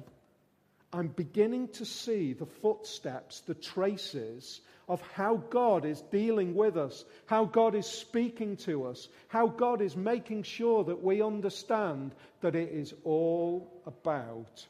I'm 0.91 1.07
beginning 1.07 1.67
to 1.73 1.85
see 1.85 2.33
the 2.33 2.47
footsteps, 2.47 3.41
the 3.41 3.53
traces 3.53 4.59
of 4.91 5.01
how 5.13 5.37
God 5.37 5.85
is 5.85 6.01
dealing 6.11 6.53
with 6.53 6.75
us, 6.75 7.05
how 7.25 7.45
God 7.45 7.75
is 7.75 7.85
speaking 7.85 8.57
to 8.57 8.87
us, 8.87 9.07
how 9.29 9.47
God 9.47 9.81
is 9.81 9.95
making 9.95 10.43
sure 10.43 10.83
that 10.83 11.01
we 11.01 11.21
understand 11.21 12.11
that 12.41 12.55
it 12.55 12.73
is 12.73 12.93
all 13.05 13.71
about 13.85 14.67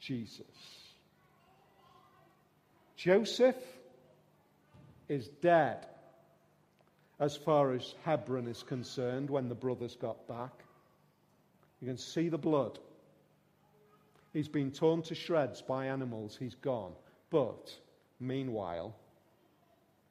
Jesus. 0.00 0.42
Joseph 2.96 3.54
is 5.08 5.28
dead 5.40 5.86
as 7.20 7.36
far 7.36 7.72
as 7.72 7.94
Hebron 8.04 8.48
is 8.48 8.64
concerned 8.64 9.30
when 9.30 9.48
the 9.48 9.54
brothers 9.54 9.94
got 9.94 10.26
back. 10.26 10.64
You 11.80 11.86
can 11.86 11.96
see 11.96 12.28
the 12.28 12.38
blood. 12.38 12.76
He's 14.32 14.48
been 14.48 14.72
torn 14.72 15.02
to 15.02 15.14
shreds 15.14 15.62
by 15.62 15.86
animals. 15.86 16.36
He's 16.36 16.56
gone. 16.56 16.92
But 17.30 17.72
meanwhile, 18.18 18.96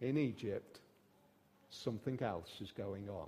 in 0.01 0.17
Egypt, 0.17 0.79
something 1.69 2.21
else 2.21 2.49
is 2.61 2.71
going 2.71 3.09
on. 3.09 3.27